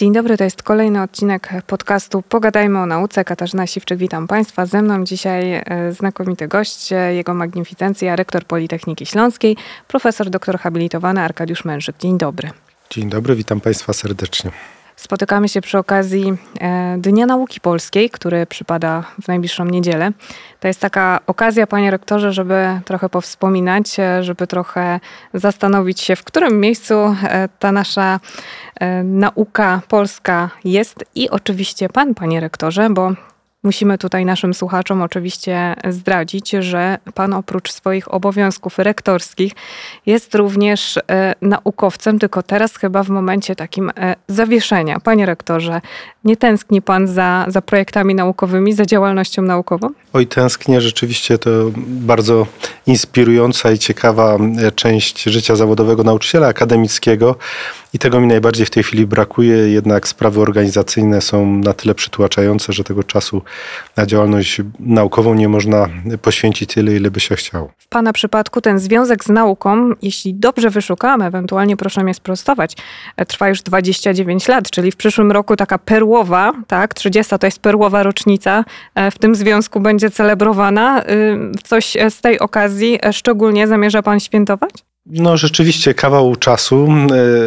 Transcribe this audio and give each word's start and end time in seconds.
Dzień 0.00 0.12
dobry, 0.12 0.36
to 0.36 0.44
jest 0.44 0.62
kolejny 0.62 1.02
odcinek 1.02 1.48
podcastu 1.66 2.22
Pogadajmy 2.22 2.78
o 2.78 2.86
nauce. 2.86 3.24
Katarzyna 3.24 3.66
Siwczyk, 3.66 3.98
witam 3.98 4.26
Państwa. 4.26 4.66
Ze 4.66 4.82
mną 4.82 5.04
dzisiaj 5.04 5.52
e, 5.52 5.62
znakomity 5.92 6.48
gość, 6.48 6.92
e, 6.92 7.14
jego 7.14 7.34
magnificencja, 7.34 8.16
rektor 8.16 8.44
Politechniki 8.44 9.06
Śląskiej, 9.06 9.56
profesor 9.88 10.30
doktor 10.30 10.58
habilitowany 10.58 11.20
Arkadiusz 11.20 11.64
Mężyk. 11.64 11.96
Dzień 11.98 12.18
dobry. 12.18 12.50
Dzień 12.90 13.08
dobry, 13.08 13.36
witam 13.36 13.60
Państwa 13.60 13.92
serdecznie. 13.92 14.50
Spotykamy 15.00 15.48
się 15.48 15.60
przy 15.60 15.78
okazji 15.78 16.32
e, 16.60 16.96
Dnia 16.98 17.26
Nauki 17.26 17.60
Polskiej, 17.60 18.10
który 18.10 18.46
przypada 18.46 19.04
w 19.22 19.28
najbliższą 19.28 19.64
niedzielę. 19.64 20.10
To 20.60 20.68
jest 20.68 20.80
taka 20.80 21.20
okazja, 21.26 21.66
panie 21.66 21.90
rektorze, 21.90 22.32
żeby 22.32 22.80
trochę 22.84 23.08
powspominać, 23.08 24.00
e, 24.00 24.24
żeby 24.24 24.46
trochę 24.46 25.00
zastanowić 25.34 26.00
się, 26.00 26.16
w 26.16 26.24
którym 26.24 26.60
miejscu 26.60 26.94
e, 26.94 27.48
ta 27.58 27.72
nasza 27.72 28.20
nauka 29.04 29.80
polska 29.88 30.50
jest 30.64 31.04
i 31.14 31.30
oczywiście 31.30 31.88
pan, 31.88 32.14
panie 32.14 32.40
rektorze, 32.40 32.90
bo 32.90 33.12
Musimy 33.62 33.98
tutaj 33.98 34.24
naszym 34.24 34.54
słuchaczom 34.54 35.02
oczywiście 35.02 35.74
zdradzić, 35.88 36.50
że 36.50 36.98
Pan 37.14 37.34
oprócz 37.34 37.72
swoich 37.72 38.14
obowiązków 38.14 38.78
rektorskich 38.78 39.52
jest 40.06 40.34
również 40.34 40.96
e, 40.96 41.34
naukowcem, 41.42 42.18
tylko 42.18 42.42
teraz 42.42 42.76
chyba 42.76 43.02
w 43.02 43.08
momencie 43.08 43.56
takim 43.56 43.90
e, 43.96 44.16
zawieszenia. 44.28 45.00
Panie 45.00 45.26
rektorze, 45.26 45.80
nie 46.24 46.36
tęskni 46.36 46.82
Pan 46.82 47.06
za, 47.06 47.44
za 47.48 47.62
projektami 47.62 48.14
naukowymi, 48.14 48.72
za 48.72 48.86
działalnością 48.86 49.42
naukową? 49.42 49.88
Oj, 50.12 50.26
tęsknię. 50.26 50.80
Rzeczywiście 50.80 51.38
to 51.38 51.50
bardzo 51.76 52.46
inspirująca 52.86 53.72
i 53.72 53.78
ciekawa 53.78 54.36
e, 54.36 54.72
część 54.72 55.22
życia 55.22 55.56
zawodowego 55.56 56.04
nauczyciela 56.04 56.46
akademickiego. 56.46 57.36
I 57.92 57.98
tego 57.98 58.20
mi 58.20 58.26
najbardziej 58.26 58.66
w 58.66 58.70
tej 58.70 58.82
chwili 58.82 59.06
brakuje, 59.06 59.56
jednak 59.56 60.08
sprawy 60.08 60.40
organizacyjne 60.40 61.20
są 61.20 61.46
na 61.46 61.72
tyle 61.72 61.94
przytłaczające, 61.94 62.72
że 62.72 62.84
tego 62.84 63.04
czasu 63.04 63.42
na 63.96 64.06
działalność 64.06 64.60
naukową 64.80 65.34
nie 65.34 65.48
można 65.48 65.88
poświęcić 66.22 66.74
tyle, 66.74 66.96
ile 66.96 67.10
by 67.10 67.20
się 67.20 67.36
chciało. 67.36 67.72
W 67.78 67.88
Pana 67.88 68.12
przypadku 68.12 68.60
ten 68.60 68.78
związek 68.78 69.24
z 69.24 69.28
nauką, 69.28 69.90
jeśli 70.02 70.34
dobrze 70.34 70.70
wyszukam, 70.70 71.22
ewentualnie 71.22 71.76
proszę 71.76 72.04
mnie 72.04 72.14
sprostować, 72.14 72.76
e, 73.16 73.26
trwa 73.26 73.48
już 73.48 73.62
29 73.62 74.48
lat, 74.48 74.70
czyli 74.70 74.92
w 74.92 74.96
przyszłym 74.96 75.32
roku 75.32 75.56
taka 75.56 75.78
perłowa, 75.78 76.52
tak, 76.66 76.94
30 76.94 77.38
to 77.38 77.46
jest 77.46 77.58
perłowa 77.58 78.02
rocznica, 78.02 78.64
e, 78.94 79.10
w 79.10 79.18
tym 79.18 79.34
związku 79.34 79.80
będzie 79.80 79.99
celebrowana. 80.10 81.02
Y, 81.02 81.06
coś 81.64 81.96
z 82.10 82.20
tej 82.20 82.38
okazji 82.38 82.98
szczególnie 83.12 83.66
zamierza 83.66 84.02
Pan 84.02 84.20
świętować? 84.20 84.70
No 85.06 85.36
rzeczywiście 85.36 85.94
kawał 85.94 86.36
czasu, 86.36 86.88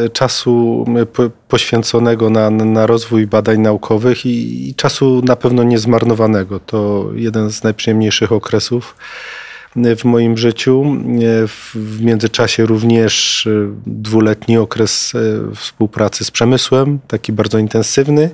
e, 0.06 0.10
czasu 0.10 0.86
poświęconego 1.48 2.30
na, 2.30 2.50
na 2.50 2.88
rozwój 2.88 3.28
badań 3.28 3.60
naukowych 3.60 4.26
i, 4.26 4.70
i 4.70 4.76
czasu 4.76 5.22
na 5.26 5.36
pewno 5.36 5.64
niezmarnowanego. 5.64 6.60
To 6.60 7.10
jeden 7.16 7.52
z 7.52 7.64
najprzyjemniejszych 7.64 8.32
okresów 8.32 8.96
e, 9.76 9.96
w 9.96 10.06
moim 10.06 10.38
życiu. 10.38 10.84
E, 10.86 11.48
w 11.76 12.02
międzyczasie 12.02 12.66
również 12.66 13.48
dwuletni 13.86 14.58
okres 14.58 15.14
współpracy 15.56 16.26
z 16.26 16.32
przemysłem, 16.32 17.00
taki 17.08 17.34
bardzo 17.34 17.58
intensywny 17.58 18.30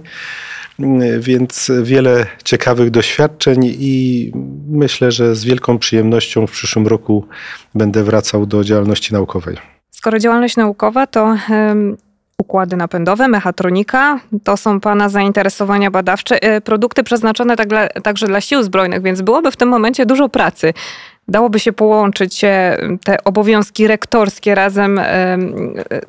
więc 1.20 1.72
wiele 1.84 2.26
ciekawych 2.44 2.92
doświadczeń 2.92 3.60
i 3.66 4.32
myślę, 4.70 5.12
że 5.12 5.36
z 5.36 5.46
wielką 5.46 5.78
przyjemnością 5.78 6.48
w 6.48 6.52
przyszłym 6.52 6.88
roku 6.88 7.28
będę 7.76 8.04
wracał 8.04 8.46
do 8.46 8.64
działalności 8.64 9.14
naukowej. 9.14 9.58
Skoro 9.92 10.20
działalność 10.20 10.58
naukowa, 10.58 11.08
to 11.08 11.36
układy 12.40 12.76
napędowe, 12.76 13.28
mechatronika, 13.28 14.20
to 14.44 14.58
są 14.58 14.80
Pana 14.80 15.10
zainteresowania 15.10 15.92
badawcze, 15.92 16.42
e, 16.42 16.62
produkty 16.62 17.04
przeznaczone 17.04 17.56
tak 17.56 17.70
także 18.04 18.28
dla 18.28 18.42
sił 18.42 18.64
zbrojnych, 18.64 19.02
więc 19.02 19.22
byłoby 19.22 19.52
w 19.52 19.58
tym 19.58 19.70
momencie 19.70 20.06
dużo 20.06 20.30
pracy. 20.30 20.74
Dałoby 21.30 21.60
się 21.60 21.74
połączyć 21.74 22.44
e, 22.44 22.78
te 23.04 23.24
obowiązki 23.24 23.88
rektorskie 23.88 24.56
razem 24.56 25.00
e, 25.00 25.38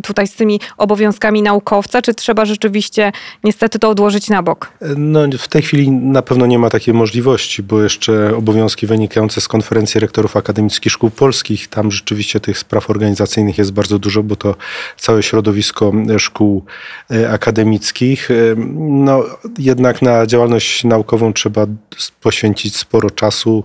tutaj 0.03 0.27
z 0.27 0.35
tymi 0.35 0.61
obowiązkami 0.77 1.43
naukowca, 1.43 2.03
czy 2.03 2.15
trzeba 2.15 2.45
rzeczywiście 2.45 3.13
niestety 3.45 3.79
to 3.79 3.89
odłożyć 3.89 4.29
na 4.29 4.43
bok? 4.43 4.73
No, 4.97 5.21
w 5.39 5.49
tej 5.49 5.63
chwili 5.63 5.91
na 5.91 6.23
pewno 6.23 6.47
nie 6.47 6.59
ma 6.59 6.71
takiej 6.71 6.95
możliwości, 6.95 7.63
bo 7.63 7.83
jeszcze 7.83 8.37
obowiązki 8.37 8.87
wynikające 8.87 9.41
z 9.41 9.49
konferencji 9.49 10.01
rektorów 10.01 10.37
akademickich 10.37 10.93
szkół 10.93 11.11
polskich, 11.11 11.69
tam 11.69 11.91
rzeczywiście 11.91 12.41
tych 12.41 12.59
spraw 12.59 12.91
organizacyjnych 12.91 13.59
jest 13.59 13.73
bardzo 13.73 13.99
dużo, 13.99 14.23
bo 14.23 14.37
to 14.37 14.55
całe 14.97 15.23
środowisko 15.23 15.93
szkół 16.19 16.65
e, 17.11 17.33
akademickich. 17.33 18.29
No, 18.79 19.25
jednak 19.59 20.03
na 20.03 20.27
działalność 20.27 20.85
naukową 20.85 21.33
trzeba 21.33 21.67
poświęcić 22.21 22.77
sporo 22.77 23.11
czasu. 23.11 23.65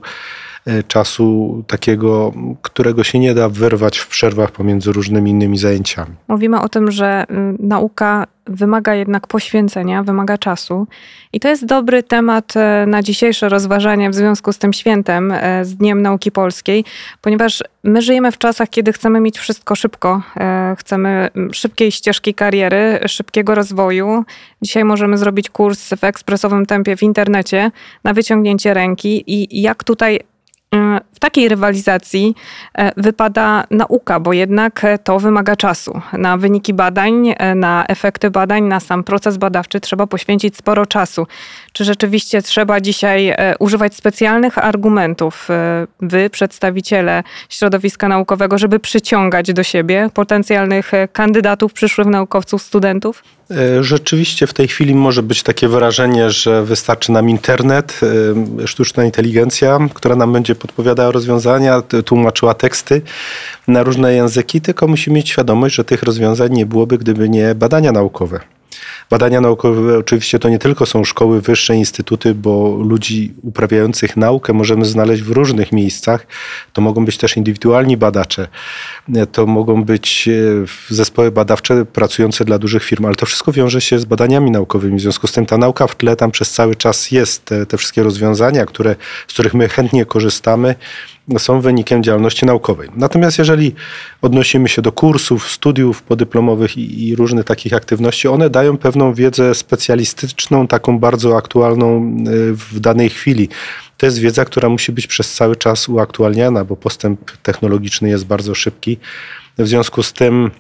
E, 0.66 0.84
czasu 0.84 1.64
takiego, 1.68 2.34
którego 2.62 3.04
się 3.04 3.20
nie 3.20 3.34
da 3.34 3.50
wyrwać 3.50 3.98
w 3.98 4.08
przerwach 4.08 4.52
pomiędzy 4.52 4.92
różnymi 4.92 5.32
innymi 5.32 5.58
zajęciami. 5.58 6.16
Mówimy 6.28 6.62
o 6.62 6.70
tym, 6.70 6.92
że 6.92 7.24
y, 7.24 7.36
nauka 7.60 8.28
wymaga 8.48 8.96
jednak 8.96 9.28
poświęcenia, 9.28 10.04
wymaga 10.04 10.38
czasu. 10.38 10.88
I 11.34 11.40
to 11.40 11.48
jest 11.50 11.66
dobry 11.66 12.04
temat 12.04 12.58
e, 12.58 12.86
na 12.88 13.04
dzisiejsze 13.04 13.50
rozważanie 13.50 14.10
w 14.10 14.16
związku 14.16 14.54
z 14.54 14.58
tym 14.58 14.74
świętem, 14.74 15.32
e, 15.32 15.66
z 15.66 15.76
Dniem 15.76 16.02
Nauki 16.02 16.32
Polskiej, 16.32 16.86
ponieważ 17.22 17.64
my 17.84 18.02
żyjemy 18.02 18.32
w 18.32 18.38
czasach, 18.38 18.70
kiedy 18.70 18.94
chcemy 18.94 19.22
mieć 19.22 19.40
wszystko 19.40 19.76
szybko. 19.76 20.22
Chcemy 20.78 21.30
szybkiej 21.52 21.92
ścieżki 21.92 22.34
kariery, 22.34 23.00
szybkiego 23.08 23.56
rozwoju. 23.56 24.24
Dzisiaj 24.62 24.84
możemy 24.84 25.18
zrobić 25.18 25.50
kurs 25.50 25.90
w 25.90 26.04
ekspresowym 26.04 26.66
tempie 26.66 26.98
w 26.98 27.04
internecie 27.04 27.72
na 28.04 28.14
wyciągnięcie 28.14 28.74
ręki. 28.74 29.24
I 29.28 29.62
jak 29.62 29.84
tutaj 29.84 30.20
w 31.14 31.20
takiej 31.20 31.50
rywalizacji 31.50 32.36
e, 32.74 32.92
wypada 32.98 33.64
nauka, 33.72 34.20
bo 34.20 34.34
jednak 34.34 34.86
to 35.04 35.20
wymaga 35.20 35.56
czasu. 35.56 36.02
Na 36.14 36.38
wyniki 36.38 36.74
badań, 36.74 37.34
e, 37.38 37.56
na 37.56 37.86
efekty 37.88 38.32
badań, 38.32 38.64
na 38.64 38.80
sam 38.80 39.04
proces 39.04 39.38
badawczy 39.38 39.80
trzeba 39.80 40.08
poświęcić 40.08 40.58
sporo 40.58 40.86
czasu. 40.86 41.28
Czy 41.76 41.84
rzeczywiście 41.84 42.42
trzeba 42.42 42.82
dzisiaj 42.82 43.30
e, 43.30 43.56
używać 43.60 43.96
specjalnych 43.96 44.58
argumentów, 44.58 45.48
wy, 46.02 46.30
przedstawiciele 46.30 47.24
środowiska 47.50 48.08
naukowego, 48.08 48.58
żeby 48.58 48.80
przyciągać 48.80 49.54
do 49.54 49.64
siebie 49.64 50.10
potencjalnych 50.14 50.92
kandydatów, 51.14 51.74
przyszłych 51.74 52.08
naukowców, 52.08 52.62
studentów? 52.62 53.24
E, 53.52 53.84
rzeczywiście 53.84 54.48
w 54.48 54.54
tej 54.54 54.68
chwili 54.68 54.96
może 54.96 55.24
być 55.24 55.44
takie 55.44 55.68
wrażenie, 55.68 56.30
że 56.30 56.64
wystarczy 56.64 57.12
nam 57.12 57.30
internet, 57.30 58.00
e, 58.64 58.68
sztuczna 58.68 59.04
inteligencja, 59.04 59.80
która 59.94 60.16
nam 60.16 60.34
będzie 60.34 60.56
podpowiadała 60.56 61.12
rozwiązania, 61.12 61.82
tłumaczyła 62.06 62.54
teksty 62.54 63.02
na 63.68 63.84
różne 63.84 64.14
języki, 64.14 64.62
tylko 64.62 64.88
musimy 64.88 65.16
mieć 65.16 65.30
świadomość, 65.30 65.76
że 65.76 65.86
tych 65.86 66.04
rozwiązań 66.04 66.52
nie 66.54 66.66
byłoby, 66.66 66.98
gdyby 66.98 67.30
nie 67.30 67.56
badania 67.56 67.92
naukowe. 67.92 68.55
Badania 69.10 69.42
naukowe 69.42 69.98
oczywiście 69.98 70.40
to 70.40 70.50
nie 70.50 70.60
tylko 70.60 70.86
są 70.86 71.04
szkoły 71.04 71.42
wyższe, 71.42 71.76
instytuty, 71.76 72.34
bo 72.34 72.78
ludzi 72.84 73.34
uprawiających 73.42 74.18
naukę 74.18 74.54
możemy 74.54 74.86
znaleźć 74.86 75.24
w 75.24 75.32
różnych 75.32 75.72
miejscach. 75.72 76.28
To 76.74 76.82
mogą 76.82 77.06
być 77.06 77.18
też 77.18 77.38
indywidualni 77.38 77.98
badacze, 77.98 78.48
to 79.32 79.46
mogą 79.46 79.84
być 79.84 80.28
e, 80.28 80.34
zespoły 80.94 81.32
badawcze 81.32 81.86
pracujące 81.86 82.46
dla 82.46 82.60
dużych 82.60 82.84
firm, 82.84 83.06
ale 83.06 83.16
to 83.16 83.26
wszystko 83.26 83.52
wiąże 83.52 83.82
się 83.82 84.00
z 84.00 84.06
badaniami 84.06 84.52
naukowymi. 84.52 84.98
W 84.98 85.02
związku 85.02 85.28
z 85.28 85.32
tym 85.32 85.46
ta 85.46 85.58
nauka 85.58 85.88
w 85.88 85.96
tle 85.96 86.16
tam 86.16 86.32
przez 86.32 86.52
cały 86.52 86.76
czas 86.76 87.12
jest. 87.12 87.46
Te, 87.46 87.66
te 87.66 87.78
wszystkie 87.78 88.04
rozwiązania, 88.04 88.66
które, 88.66 88.96
z 89.28 89.34
których 89.34 89.54
my 89.54 89.70
chętnie 89.70 90.06
korzystamy, 90.06 90.76
są 91.38 91.62
wynikiem 91.62 92.04
działalności 92.04 92.46
naukowej. 92.46 92.90
Natomiast 92.96 93.38
jeżeli 93.40 93.76
odnosimy 94.22 94.70
się 94.70 94.82
do 94.82 94.92
kursów, 94.92 95.50
studiów 95.50 96.04
podyplomowych 96.04 96.78
i, 96.78 97.08
i 97.08 97.16
różnych 97.16 97.46
takich 97.46 97.74
aktywności, 97.74 98.28
one 98.28 98.50
dają 98.50 98.78
pewną 98.78 99.14
wiedzę 99.14 99.56
specjalistyczną, 99.56 100.68
taką 100.68 101.00
bardzo 101.00 101.38
aktualną 101.38 102.16
y, 102.28 102.54
w 102.54 102.80
danej 102.80 103.10
chwili. 103.10 103.50
To 103.98 104.06
jest 104.06 104.20
wiedza, 104.20 104.46
która 104.46 104.70
musi 104.70 104.92
być 104.92 105.08
przez 105.08 105.34
cały 105.34 105.56
czas 105.56 105.90
uaktualniana, 105.90 106.66
bo 106.66 106.76
postęp 106.76 107.32
technologiczny 107.44 108.10
jest 108.10 108.26
bardzo 108.26 108.56
szybki. 108.56 108.98
W 109.58 109.68
związku 109.68 110.04
z 110.04 110.14
tym 110.14 110.52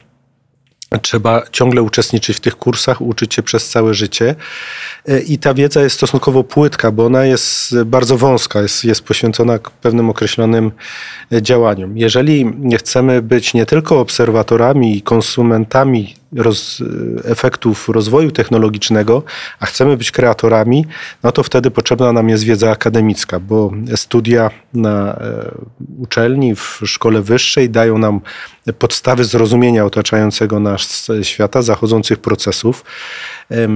Trzeba 1.01 1.43
ciągle 1.51 1.81
uczestniczyć 1.81 2.37
w 2.37 2.39
tych 2.39 2.55
kursach, 2.55 3.01
uczyć 3.01 3.33
się 3.33 3.43
przez 3.43 3.69
całe 3.69 3.93
życie. 3.93 4.35
E, 5.07 5.19
I 5.19 5.37
ta 5.37 5.53
wiedza 5.53 5.81
jest 5.81 5.95
stosunkowo 5.95 6.43
płytka, 6.43 6.91
bo 6.91 7.05
ona 7.05 7.25
jest 7.25 7.83
bardzo 7.83 8.17
wąska, 8.17 8.61
jest, 8.61 8.85
jest 8.85 9.01
poświęcona 9.01 9.59
pewnym 9.81 10.09
określonym 10.09 10.71
e, 11.33 11.41
działaniom. 11.41 11.97
Jeżeli 11.97 12.53
chcemy 12.77 13.21
być 13.21 13.53
nie 13.53 13.65
tylko 13.65 13.99
obserwatorami 13.99 14.97
i 14.97 15.01
konsumentami 15.01 16.15
roz, 16.35 16.83
efektów 17.23 17.89
rozwoju 17.89 18.31
technologicznego, 18.31 19.23
a 19.59 19.65
chcemy 19.65 19.97
być 19.97 20.11
kreatorami, 20.11 20.85
no 21.23 21.31
to 21.31 21.43
wtedy 21.43 21.71
potrzebna 21.71 22.13
nam 22.13 22.29
jest 22.29 22.43
wiedza 22.43 22.71
akademicka, 22.71 23.39
bo 23.39 23.71
studia 23.95 24.51
na 24.73 25.15
e, 25.15 25.51
uczelni, 25.97 26.55
w 26.55 26.81
szkole 26.85 27.21
wyższej 27.21 27.69
dają 27.69 27.97
nam 27.97 28.21
podstawy 28.79 29.25
zrozumienia 29.25 29.85
otaczającego 29.85 30.59
nas 30.59 31.07
świata, 31.21 31.61
zachodzących 31.61 32.19
procesów, 32.19 32.85
e, 33.51 33.67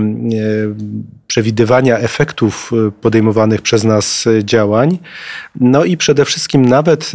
przewidywania 1.27 1.97
efektów 1.97 2.71
e, 2.87 2.91
podejmowanych 2.91 3.61
przez 3.61 3.83
nas 3.83 4.25
działań, 4.43 4.99
no 5.55 5.85
i 5.85 5.97
przede 5.97 6.25
wszystkim 6.25 6.65
nawet 6.65 7.11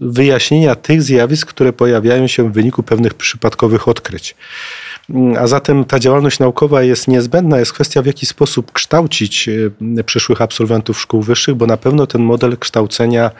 wyjaśnienia 0.00 0.74
tych 0.74 1.02
zjawisk, 1.02 1.48
które 1.48 1.72
pojawiają 1.72 2.26
się 2.26 2.50
w 2.50 2.52
wyniku 2.52 2.82
pewnych 2.82 3.14
przypadkowych 3.14 3.88
odkryć. 3.88 4.34
A 5.38 5.46
zatem 5.46 5.84
ta 5.84 5.98
działalność 5.98 6.38
naukowa 6.38 6.82
jest 6.82 7.08
niezbędna. 7.08 7.58
Jest 7.58 7.72
kwestia, 7.72 8.02
w 8.02 8.06
jaki 8.06 8.26
sposób 8.26 8.72
kształcić 8.72 9.48
e, 9.98 10.04
przyszłych 10.04 10.42
absolwentów 10.42 11.00
szkół 11.00 11.22
wyższych, 11.22 11.54
bo 11.54 11.66
na 11.66 11.76
pewno 11.76 12.06
ten 12.06 12.22
model 12.22 12.58
kształcenia 12.58 13.30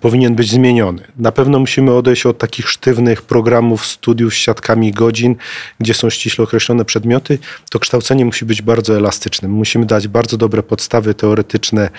powinien 0.00 0.34
być 0.34 0.50
zmieniony. 0.50 1.02
Na 1.16 1.32
pewno 1.32 1.58
musimy 1.58 1.94
odejść 1.94 2.26
od 2.26 2.38
takich 2.38 2.68
sztywnych 2.68 3.22
programów 3.22 3.86
studiów 3.86 4.34
z 4.34 4.36
siatkami 4.36 4.92
godzin, 4.92 5.36
gdzie 5.80 5.94
są 5.94 6.10
ściśle 6.10 6.44
określone 6.44 6.84
przedmioty. 6.84 7.38
To 7.70 7.78
kształcenie 7.78 8.24
musi 8.24 8.44
być 8.44 8.62
bardzo 8.62 8.96
elastyczne. 8.96 9.48
Musimy 9.48 9.86
dać 9.86 10.08
bardzo 10.08 10.36
dobre 10.36 10.62
podstawy 10.62 11.14
teoretyczne 11.14 11.90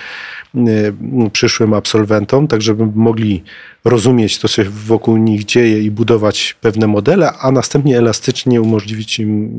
Y, 0.56 0.94
przyszłym 1.34 1.74
absolwentom, 1.74 2.48
tak 2.48 2.62
żeby 2.62 2.86
mogli 2.96 3.44
rozumieć 3.86 4.40
to, 4.40 4.48
co 4.48 4.64
się 4.64 4.70
wokół 4.70 5.18
nich 5.18 5.46
dzieje 5.46 5.80
i 5.80 5.92
budować 5.92 6.56
pewne 6.62 6.88
modele, 6.88 7.34
a 7.34 7.52
następnie 7.52 7.98
elastycznie 7.98 8.62
umożliwić 8.62 9.20
im 9.20 9.52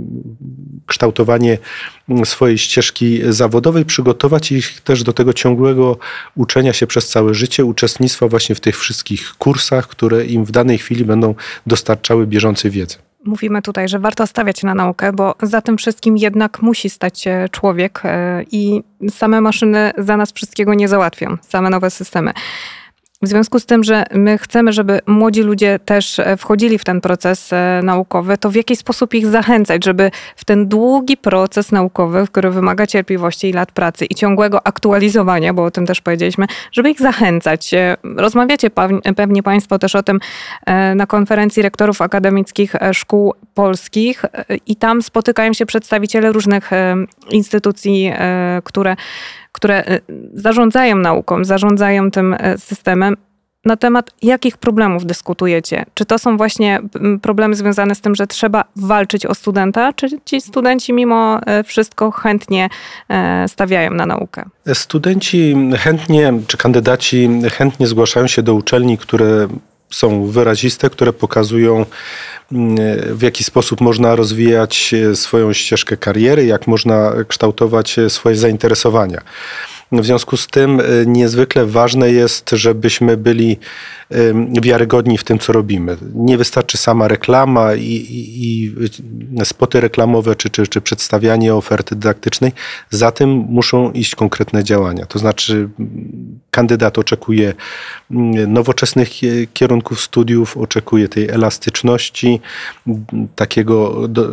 kształtowanie 0.87 1.59
swojej 2.25 2.59
ścieżki 2.59 3.21
zawodowej, 3.29 3.85
przygotować 3.85 4.53
ich 4.53 4.81
też 4.81 5.03
do 5.03 5.13
tego 5.13 5.33
ciągłego 5.33 5.99
uczenia 6.37 6.73
się 6.73 6.87
przez 6.87 7.09
całe 7.09 7.35
życie, 7.35 7.65
uczestnictwa 7.65 8.10
właśnie 8.19 8.55
w 8.55 8.61
tych 8.61 8.79
wszystkich 8.79 9.35
kursach, 9.39 9.89
które 9.89 10.25
im 10.25 10.45
w 10.45 10.51
danej 10.51 10.79
chwili 10.79 11.05
będą 11.05 11.35
dostarczały 11.67 12.27
bieżącej 12.27 12.71
wiedzy. 12.71 12.97
Mówimy 13.25 13.63
tutaj, 13.63 13.89
że 13.89 13.99
warto 13.99 14.27
stawiać 14.27 14.63
na 14.63 14.75
naukę, 14.75 15.13
bo 15.13 15.35
za 15.43 15.61
tym 15.61 15.77
wszystkim 15.77 16.17
jednak 16.17 16.63
musi 16.63 16.91
stać 16.91 17.25
człowiek 17.51 18.01
e, 18.05 18.45
i 18.51 18.83
same 19.11 19.41
maszyny 19.41 19.93
za 19.99 20.17
nas 20.17 20.33
wszystkiego 20.33 20.75
nie 20.75 20.89
załatwią, 20.89 21.37
same 21.49 21.71
nowe 21.71 21.91
systemy. 21.91 22.33
W 23.23 23.29
związku 23.29 23.61
z 23.61 23.67
tym, 23.67 23.85
że 23.85 24.05
my 24.15 24.39
chcemy, 24.39 24.73
żeby 24.73 25.01
młodzi 25.07 25.43
ludzie 25.43 25.79
też 25.79 26.19
e, 26.19 26.37
wchodzili 26.37 26.79
w 26.79 26.85
ten 26.85 27.01
proces 27.01 27.53
e, 27.53 27.81
naukowy, 27.85 28.39
to 28.39 28.51
w 28.51 28.55
jaki 28.55 28.77
sposób 28.77 29.15
ich 29.15 29.27
zachęcać, 29.27 29.85
żeby 29.85 30.11
w 30.37 30.45
ten 30.45 30.69
długi 30.69 31.17
proces 31.17 31.73
naukowy, 31.73 32.27
który 32.27 32.51
wymaga 32.51 32.87
cierpliwości 32.87 33.49
i 33.49 33.53
lat 33.53 33.73
pracy 33.73 34.05
i 34.05 34.15
ciągłego 34.15 34.67
aktualizowania, 34.67 35.55
bo 35.55 35.65
o 35.65 35.71
tym 35.71 35.87
też 35.87 36.01
powiedzieliśmy, 36.01 36.47
żeby 36.73 36.91
ich 36.91 36.99
zachęcać. 36.99 37.75
E, 37.75 37.97
rozmawiacie 38.17 38.71
pewnie 39.17 39.43
Państwo 39.43 39.79
też 39.79 39.95
o 39.95 40.03
tym 40.03 40.21
na 40.95 41.07
konferencji 41.07 41.63
rektorów 41.63 42.03
akademickich 42.03 42.75
szkół 42.93 43.35
polskich 43.55 44.25
i 44.67 44.77
tam 44.77 45.03
spotykają 45.03 45.53
się 45.53 45.67
przedstawiciele 45.67 46.33
różnych 46.33 46.71
instytucji, 47.31 48.13
które 48.65 48.97
które 49.61 49.93
y, 49.93 50.01
zarządzają 50.35 50.97
nauką, 50.97 51.45
zarządzają 51.45 52.11
tym 52.11 52.35
y, 52.35 52.59
systemem. 52.59 53.17
Na 53.65 53.77
temat 53.77 54.11
jakich 54.23 54.57
problemów 54.57 55.07
dyskutujecie? 55.07 55.85
Czy 55.95 56.05
to 56.05 56.19
są 56.19 56.37
właśnie 56.37 56.81
problemy 57.23 57.55
związane 57.55 57.95
z 57.95 58.01
tym, 58.01 58.15
że 58.15 58.27
trzeba 58.27 58.65
walczyć 58.77 59.27
o 59.27 59.35
studenta, 59.35 59.93
czy 59.93 60.09
ci 60.25 60.41
studenci 60.41 60.93
mimo 60.93 61.41
y, 61.61 61.65
wszystko 61.65 62.11
chętnie 62.11 62.69
stawiają 63.47 63.91
na 63.91 64.07
naukę? 64.07 64.45
Studenci 64.75 65.57
chętnie, 65.79 66.33
czy 66.47 66.57
kandydaci 66.57 67.29
chętnie 67.53 67.87
zgłaszają 67.87 68.27
się 68.27 68.43
do 68.43 68.55
uczelni, 68.55 68.99
które 68.99 69.49
są 69.91 70.27
wyraziste, 70.27 70.91
które 70.91 71.13
pokazują 71.13 71.87
mm, 72.53 72.77
w 73.17 73.23
jaki 73.23 73.45
sposób 73.45 73.81
można 73.81 74.17
rozwijać 74.17 74.95
swoją 75.15 75.53
ścieżkę 75.53 75.97
kariery, 75.97 76.47
jak 76.47 76.67
można 76.67 77.13
kształtować 77.29 77.97
swoje 78.09 78.37
zainteresowania. 78.37 79.21
W 79.93 80.05
związku 80.05 80.37
z 80.37 80.47
tym 80.47 80.81
y, 80.81 81.05
niezwykle 81.07 81.67
ważne 81.67 82.11
jest, 82.11 82.51
żebyśmy 82.51 83.17
byli 83.17 83.59
wiarygodni 84.63 85.19
w 85.19 85.25
tym, 85.25 85.39
co 85.39 85.53
robimy. 85.53 85.97
Nie 86.15 86.39
wystarczy 86.39 86.79
sama 86.79 87.09
reklama 87.09 87.75
i, 87.75 87.83
i, 87.83 88.65
i 88.65 88.75
spoty 89.45 89.81
reklamowe, 89.81 90.37
czy, 90.37 90.51
czy, 90.51 90.67
czy 90.67 90.81
przedstawianie 90.81 91.55
oferty 91.55 91.95
dydaktycznej. 91.95 92.53
Za 92.91 93.11
tym 93.11 93.31
muszą 93.31 93.93
iść 93.93 94.15
konkretne 94.15 94.65
działania. 94.65 95.07
To 95.07 95.19
znaczy, 95.19 95.69
kandydat 96.51 96.99
oczekuje 96.99 97.55
nowoczesnych 98.47 99.11
kierunków 99.53 100.01
studiów, 100.01 100.57
oczekuje 100.57 101.09
tej 101.09 101.29
elastyczności, 101.29 102.41
takiego 103.37 104.09
do, 104.09 104.29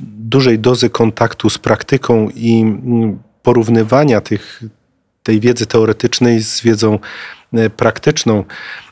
dużej 0.00 0.58
dozy 0.58 0.90
kontaktu 0.90 1.50
z 1.50 1.58
praktyką 1.58 2.28
i 2.34 2.76
porównywania 3.42 4.20
tych, 4.20 4.62
tej 5.28 5.40
wiedzy 5.40 5.66
teoretycznej 5.66 6.40
z 6.40 6.60
wiedzą 6.60 6.98
e, 7.52 7.70
praktyczną. 7.70 8.44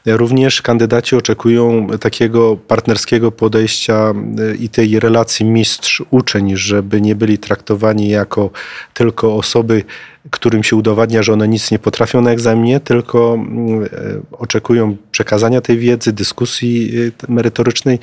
Również 0.06 0.62
kandydaci 0.62 1.16
oczekują 1.16 1.86
takiego 2.00 2.56
partnerskiego 2.56 3.32
podejścia 3.32 4.14
e, 4.14 4.54
i 4.54 4.68
tej 4.68 5.00
relacji 5.00 5.46
mistrz-uczeń, 5.46 6.56
żeby 6.56 7.00
nie 7.00 7.14
byli 7.14 7.38
traktowani 7.38 8.08
jako 8.08 8.50
tylko 8.94 9.36
osoby, 9.36 9.84
którym 10.30 10.62
się 10.64 10.76
udowadnia, 10.76 11.22
że 11.22 11.32
one 11.32 11.48
nic 11.48 11.70
nie 11.70 11.78
potrafią 11.78 12.20
na 12.20 12.30
egzaminie, 12.30 12.80
tylko 12.80 13.34
mm, 13.34 13.84
e, 13.84 13.88
oczekują 14.32 14.96
przekazania 15.10 15.60
tej 15.60 15.78
wiedzy, 15.78 16.12
dyskusji 16.12 16.92
merytorycznej. 17.28 17.98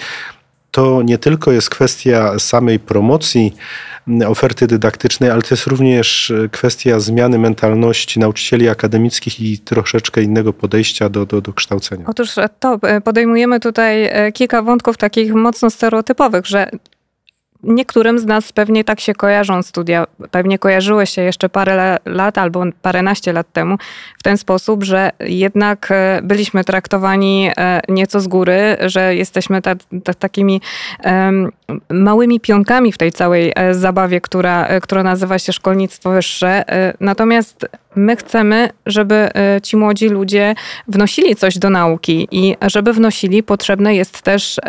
To 0.73 1.01
nie 1.01 1.17
tylko 1.17 1.51
jest 1.51 1.69
kwestia 1.69 2.39
samej 2.39 2.79
promocji, 2.79 3.53
oferty 4.27 4.67
dydaktycznej, 4.67 5.29
ale 5.29 5.41
to 5.41 5.47
jest 5.51 5.67
również 5.67 6.31
e, 6.31 6.49
kwestia 6.49 6.99
zmiany 6.99 7.39
mentalności 7.39 8.19
nauczycieli 8.19 8.69
akademickich 8.69 9.39
i 9.39 9.57
troszeczkę 9.57 10.21
innego 10.21 10.53
podejścia 10.53 11.09
do, 11.09 11.25
do, 11.25 11.41
do 11.41 11.53
kształcenia. 11.53 12.05
Otóż 12.07 12.37
e, 12.37 12.49
to 12.59 12.79
e, 12.81 13.01
podejmujemy 13.01 13.59
tutaj 13.59 14.09
kilka 14.33 14.61
wątków 14.61 14.97
takich 14.97 15.33
mocno 15.33 15.69
stereotypowych, 15.69 16.45
że 16.45 16.71
niektórym 17.63 18.19
z 18.19 18.25
nas 18.25 18.51
pewnie 18.51 18.83
tak 18.83 18.99
się 18.99 19.13
kojarzą 19.13 19.63
studia, 19.63 20.05
pewnie 20.31 20.59
kojarzyły 20.59 21.07
się 21.07 21.21
jeszcze 21.21 21.49
parę 21.49 21.97
lat 22.05 22.37
albo 22.37 22.63
paręnaście 22.81 23.33
lat 23.33 23.51
temu 23.53 23.77
w 24.19 24.23
ten 24.23 24.37
sposób, 24.37 24.83
że 24.83 25.11
jednak 25.19 25.91
e, 25.91 26.21
byliśmy 26.23 26.63
traktowani 26.63 27.49
e, 27.57 27.81
nieco 27.89 28.19
z 28.19 28.27
góry, 28.27 28.77
że 28.85 29.15
jesteśmy 29.15 29.61
ta, 29.61 29.75
ta, 30.03 30.13
takimi 30.13 30.61
małymi 31.89 32.39
pionkami 32.39 32.91
w 32.91 32.97
tej 32.97 33.11
całej 33.11 33.51
e, 33.55 33.73
zabawie, 33.73 34.21
która, 34.21 34.67
która 34.81 35.03
nazywa 35.03 35.39
się 35.39 35.53
szkolnictwo 35.53 36.11
wyższe. 36.11 36.63
Natomiast 36.99 37.65
my 37.95 38.15
chcemy, 38.15 38.69
żeby 38.85 39.29
ci 39.63 39.77
młodzi 39.77 40.09
ludzie 40.09 40.55
wnosili 40.87 41.35
coś 41.35 41.57
do 41.57 41.69
nauki 41.69 42.27
i 42.31 42.55
żeby 42.67 42.93
wnosili, 42.93 43.43
potrzebne 43.43 43.95
jest 43.95 44.21
też 44.21 44.59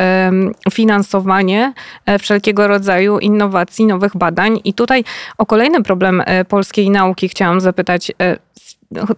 finansowanie 0.73 1.73
wszelkiego 2.19 2.69
rodzaju 2.69 3.19
innowacji, 3.19 3.87
nowych 3.87 4.17
badań. 4.17 4.61
I 4.65 4.75
tutaj 4.75 5.05
o 5.39 5.47
kolejny 5.47 5.83
problem 5.83 6.23
e, 6.27 6.45
polskiej 6.45 6.91
nauki 6.91 7.29
chciałam 7.29 7.61
zapytać 7.61 8.13
e, 8.23 8.37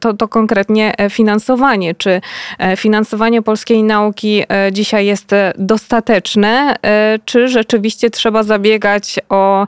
to, 0.00 0.14
to 0.14 0.28
konkretnie 0.28 0.98
e, 0.98 1.10
finansowanie. 1.10 1.94
Czy 1.94 2.20
finansowanie 2.76 3.42
polskiej 3.42 3.82
nauki 3.82 4.44
dzisiaj 4.72 5.06
jest 5.06 5.30
dostateczne, 5.58 6.76
czy 7.24 7.48
rzeczywiście 7.48 8.10
trzeba 8.10 8.42
zabiegać 8.42 9.20
o, 9.28 9.66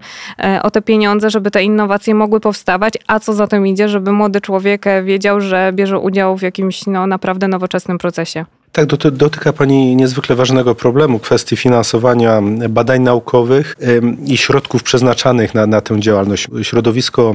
o 0.63 0.71
te 0.71 0.83
pieniądze, 0.83 1.31
żeby 1.31 1.51
te 1.51 1.65
innowacje 1.65 2.15
mogły 2.15 2.41
powstawać, 2.41 2.95
a 3.07 3.21
co 3.21 3.33
za 3.33 3.47
tym 3.47 3.67
idzie, 3.67 3.89
żeby 3.89 4.13
młody 4.13 4.41
człowiek 4.41 4.85
wiedział, 5.05 5.41
że 5.41 5.73
bierze 5.73 5.99
udział 5.99 6.37
w 6.37 6.43
jakimś 6.43 6.87
no, 6.87 7.07
naprawdę 7.07 7.49
nowoczesnym 7.49 7.99
procesie? 7.99 8.45
Tak, 8.73 8.87
dotyka 9.13 9.53
Pani 9.53 9.97
niezwykle 9.97 10.37
ważnego 10.37 10.75
problemu, 10.75 11.19
kwestii 11.19 11.57
finansowania 11.57 12.43
badań 12.69 13.03
naukowych 13.03 13.77
i 14.25 14.37
środków 14.37 14.83
przeznaczanych 14.83 15.55
na, 15.55 15.67
na 15.67 15.81
tę 15.81 16.01
działalność. 16.01 16.49
Środowisko 16.63 17.35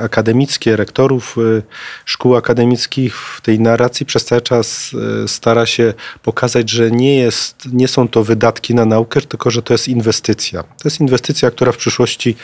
akademickie, 0.00 0.76
rektorów 0.76 1.36
y, 1.38 1.62
szkół 2.04 2.36
akademickich 2.36 3.16
w 3.16 3.40
tej 3.40 3.60
narracji 3.60 4.06
przez 4.06 4.24
cały 4.24 4.40
czas 4.40 4.90
y, 5.24 5.28
stara 5.28 5.66
się 5.66 5.94
pokazać, 6.22 6.70
że 6.70 6.90
nie, 6.90 7.16
jest, 7.16 7.68
nie 7.72 7.88
są 7.88 8.08
to 8.08 8.24
wydatki 8.24 8.74
na 8.74 8.84
naukę, 8.84 9.20
tylko 9.20 9.50
że 9.50 9.62
to 9.62 9.74
jest 9.74 9.88
inwestycja. 9.88 10.62
To 10.62 10.68
jest 10.84 11.00
inwestycja, 11.00 11.50
która 11.50 11.72
w 11.72 11.76
przyszłości 11.76 12.36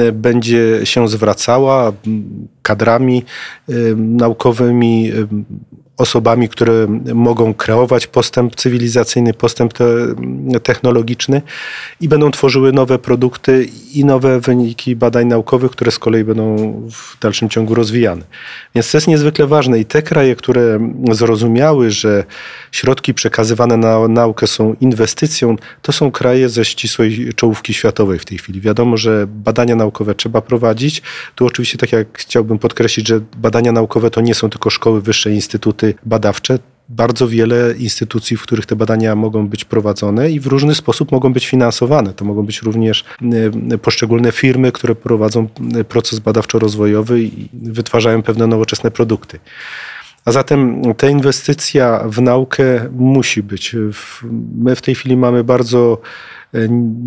y, 0.00 0.12
będzie 0.12 0.80
się 0.84 1.08
zwracała 1.08 1.92
kadrami 2.62 3.24
naukowymi, 3.96 5.12
osobami, 5.96 6.48
które 6.48 6.86
mogą 7.14 7.54
kreować 7.54 8.06
postęp 8.06 8.56
cywilizacyjny, 8.56 9.34
postęp 9.34 9.72
te, 9.72 9.84
technologiczny 10.62 11.42
i 12.00 12.08
będą 12.08 12.30
tworzyły 12.30 12.72
nowe 12.72 12.98
produkty 12.98 13.68
i 13.94 14.04
nowe 14.04 14.40
wyniki 14.40 14.96
badań 14.96 15.26
naukowych, 15.26 15.70
które 15.70 15.90
z 15.90 15.98
kolei 15.98 16.24
będą 16.24 16.56
w 16.90 17.18
dalszym 17.20 17.48
ciągu 17.48 17.74
rozwijane. 17.74 18.22
Więc 18.74 18.90
to 18.90 18.96
jest 18.96 19.08
niezwykle 19.08 19.46
ważne 19.46 19.78
i 19.78 19.84
te 19.84 20.02
kraje, 20.02 20.36
które 20.36 20.92
zrozumiały, 21.12 21.90
że 21.90 22.24
środki 22.72 23.14
przekazywane 23.14 23.76
na 23.76 24.08
naukę 24.08 24.46
są 24.46 24.76
inwestycją, 24.80 25.56
to 25.82 25.92
są 25.92 26.10
kraje 26.10 26.48
ze 26.48 26.64
ścisłej 26.64 27.32
czołówki 27.36 27.74
światowej 27.74 28.18
w 28.18 28.24
tej 28.24 28.38
chwili. 28.38 28.60
Wiadomo, 28.60 28.96
że 28.96 29.26
badania 29.26 29.76
naukowe 29.76 30.14
trzeba 30.14 30.40
prowadzić. 30.40 31.02
Tu 31.34 31.46
oczywiście, 31.46 31.78
tak 31.78 31.92
jak 31.92 32.18
chciałbym 32.18 32.58
podkreślić, 32.58 33.08
że 33.08 33.20
badania 33.36 33.72
naukowe 33.72 34.10
to 34.10 34.20
nie 34.20 34.34
są 34.34 34.50
tylko 34.50 34.70
szkoły 34.70 35.00
wyższe, 35.00 35.30
instytuty 35.30 35.83
badawcze, 36.06 36.58
bardzo 36.88 37.28
wiele 37.28 37.74
instytucji, 37.78 38.36
w 38.36 38.42
których 38.42 38.66
te 38.66 38.76
badania 38.76 39.16
mogą 39.16 39.48
być 39.48 39.64
prowadzone 39.64 40.30
i 40.30 40.40
w 40.40 40.46
różny 40.46 40.74
sposób 40.74 41.12
mogą 41.12 41.32
być 41.32 41.46
finansowane. 41.46 42.14
To 42.14 42.24
mogą 42.24 42.46
być 42.46 42.62
również 42.62 43.04
e, 43.72 43.78
poszczególne 43.78 44.32
firmy, 44.32 44.72
które 44.72 44.94
prowadzą 44.94 45.48
e, 45.74 45.84
proces 45.84 46.18
badawczo-rozwojowy 46.20 47.20
i 47.20 47.48
wytwarzają 47.52 48.22
pewne 48.22 48.46
nowoczesne 48.46 48.90
produkty. 48.90 49.38
A 50.24 50.32
zatem 50.32 50.82
ta 50.94 51.08
inwestycja 51.08 52.04
w 52.06 52.20
naukę 52.20 52.88
musi 52.92 53.42
być. 53.42 53.76
My 54.58 54.76
w 54.76 54.82
tej 54.82 54.94
chwili 54.94 55.16
mamy 55.16 55.44
bardzo 55.44 56.00
e, 56.54 56.58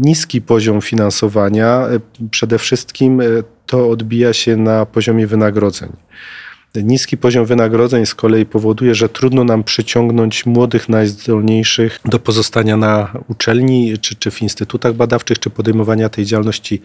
niski 0.01 0.41
poziom 0.41 0.81
finansowania. 0.81 1.83
Przede 2.31 2.57
wszystkim 2.57 3.21
to 3.65 3.89
odbija 3.89 4.33
się 4.33 4.57
na 4.57 4.85
poziomie 4.85 5.27
wynagrodzeń. 5.27 5.89
Niski 6.75 7.17
poziom 7.17 7.45
wynagrodzeń 7.45 8.05
z 8.05 8.15
kolei 8.15 8.45
powoduje, 8.45 8.95
że 8.95 9.09
trudno 9.09 9.43
nam 9.43 9.63
przyciągnąć 9.63 10.45
młodych, 10.45 10.89
najzdolniejszych 10.89 11.99
do 12.05 12.19
pozostania 12.19 12.77
na 12.77 13.13
uczelni, 13.27 13.97
czy, 13.97 14.15
czy 14.15 14.31
w 14.31 14.41
instytutach 14.41 14.93
badawczych, 14.93 15.39
czy 15.39 15.49
podejmowania 15.49 16.09
tej 16.09 16.25
działalności 16.25 16.81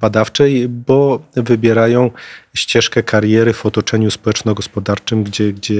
badawczej, 0.00 0.68
bo 0.68 1.20
wybierają 1.36 2.10
ścieżkę 2.54 3.02
kariery 3.02 3.52
w 3.52 3.66
otoczeniu 3.66 4.10
społeczno-gospodarczym, 4.10 5.24
gdzie, 5.24 5.52
gdzie 5.52 5.74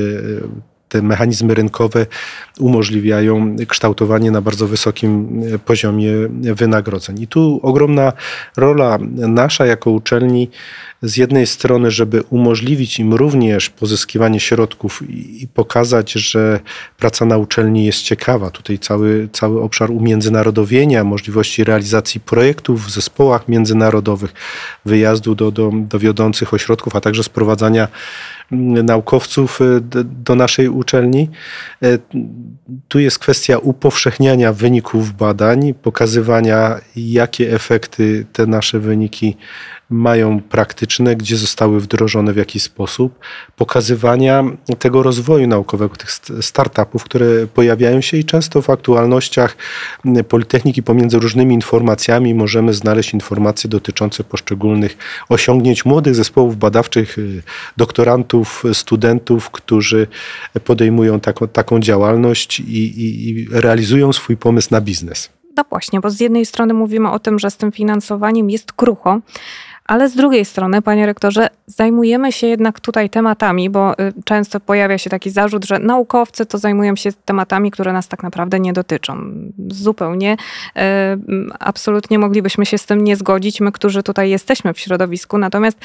te 0.89 1.03
mechanizmy 1.03 1.55
rynkowe 1.55 2.07
umożliwiają 2.59 3.57
kształtowanie 3.69 4.31
na 4.31 4.41
bardzo 4.41 4.67
wysokim 4.67 5.43
poziomie 5.65 6.13
wynagrodzeń. 6.31 7.23
I 7.23 7.27
tu 7.27 7.61
ogromna 7.63 8.13
rola 8.57 8.99
nasza 9.17 9.67
jako 9.67 9.91
uczelni 9.91 10.51
z 11.05 11.17
jednej 11.17 11.47
strony, 11.47 11.91
żeby 11.91 12.23
umożliwić 12.31 12.99
im 12.99 13.15
również 13.15 13.71
pozyskiwanie 13.71 14.41
środków 14.41 15.03
i 15.11 15.49
pokazać, 15.55 16.13
że 16.13 16.61
praca 16.99 17.25
na 17.25 17.39
uczelni 17.39 17.85
jest 17.85 18.03
ciekawa. 18.03 18.51
Tutaj 18.51 18.79
cały, 18.79 19.29
cały 19.33 19.63
obszar 19.63 19.91
umiędzynarodowienia, 19.91 21.05
możliwości 21.05 21.65
realizacji 21.65 22.21
projektów 22.21 22.87
w 22.87 22.91
zespołach 22.91 23.49
międzynarodowych, 23.49 24.33
wyjazdu 24.85 25.35
do, 25.35 25.51
do, 25.51 25.73
do 25.75 25.99
wiodących 25.99 26.55
ośrodków, 26.55 26.97
a 26.97 27.01
także 27.01 27.23
sprowadzania 27.23 27.89
mm, 28.53 28.87
naukowców 28.87 29.61
y, 29.61 29.81
do 30.05 30.35
naszej 30.35 30.69
uczelni. 30.69 31.31
Y, 31.85 31.99
tu 32.89 32.99
jest 32.99 33.19
kwestia 33.19 33.59
upowszechniania 33.59 34.53
wyników 34.53 35.13
badań, 35.13 35.75
pokazywania, 35.75 36.81
jakie 36.97 37.55
efekty 37.55 38.27
te 38.33 38.47
nasze 38.47 38.81
wyniki 38.81 39.37
mają 39.91 40.41
praktyczne, 40.41 41.17
gdzie 41.17 41.37
zostały 41.37 41.81
wdrożone 41.81 42.33
w 42.33 42.37
jakiś 42.37 42.63
sposób, 42.63 43.19
pokazywania 43.57 44.45
tego 44.79 45.03
rozwoju 45.03 45.47
naukowego, 45.47 45.97
tych 45.97 46.11
startupów, 46.41 47.05
które 47.05 47.47
pojawiają 47.47 48.01
się 48.01 48.17
i 48.17 48.25
często 48.25 48.63
w 48.63 48.71
aktualnościach 48.71 49.57
Politechniki 50.29 50.83
pomiędzy 50.83 51.19
różnymi 51.19 51.55
informacjami 51.55 52.35
możemy 52.35 52.75
znaleźć 52.75 53.15
informacje 53.15 53.71
dotyczące 53.71 54.25
poszczególnych 54.25 54.97
osiągnięć 55.29 55.85
młodych 55.85 56.15
zespołów 56.15 56.57
badawczych, 56.57 57.19
y, 57.19 57.43
doktorantów, 57.77 58.65
studentów, 58.73 59.51
którzy 59.51 60.07
podejmują 60.65 61.21
taką, 61.21 61.49
taką 61.49 61.81
działalność 61.81 62.61
i, 62.61 62.65
i, 62.65 63.29
i 63.29 63.49
realizują 63.51 64.13
swój 64.13 64.37
pomysł 64.37 64.69
na 64.71 64.81
biznes. 64.81 65.31
No 65.57 65.65
właśnie, 65.71 66.01
bo 66.01 66.11
z 66.11 66.21
jednej 66.21 66.47
strony 66.47 66.75
mówimy 66.75 67.11
o 67.11 67.19
tym, 67.19 67.39
że 67.39 67.51
z 67.51 67.57
tym 67.57 67.73
finansowaniem 67.73 68.51
jest 68.51 68.73
krucho, 68.73 69.21
ale 69.85 70.09
z 70.09 70.15
drugiej 70.15 70.45
strony, 70.45 70.83
panie 70.83 71.07
rektorze, 71.07 71.49
zajmujemy 71.67 72.33
się 72.33 72.47
jednak 72.47 72.81
tutaj 72.81 73.11
tematami, 73.11 73.71
bo 73.71 73.93
y, 73.93 74.13
często 74.25 74.61
pojawia 74.61 74.99
się 74.99 75.11
taki 75.11 75.31
zarzut, 75.31 75.65
że 75.65 75.79
naukowcy 75.79 76.47
to 76.47 76.59
zajmują 76.59 76.97
się 76.97 77.11
tematami, 77.25 77.71
które 77.71 77.93
nas 77.93 78.09
tak 78.09 78.23
naprawdę 78.23 78.61
nie 78.61 78.73
dotyczą. 78.73 79.19
Zupełnie, 79.69 80.33
y, 80.33 80.81
absolutnie 81.59 82.19
moglibyśmy 82.19 82.67
się 82.67 82.79
z 82.79 82.87
tym 82.87 83.05
nie 83.05 83.17
zgodzić, 83.17 83.61
my, 83.61 83.73
którzy 83.73 84.03
tutaj 84.03 84.31
jesteśmy 84.31 84.75
w 84.75 84.79
środowisku. 84.79 85.39
Natomiast 85.39 85.79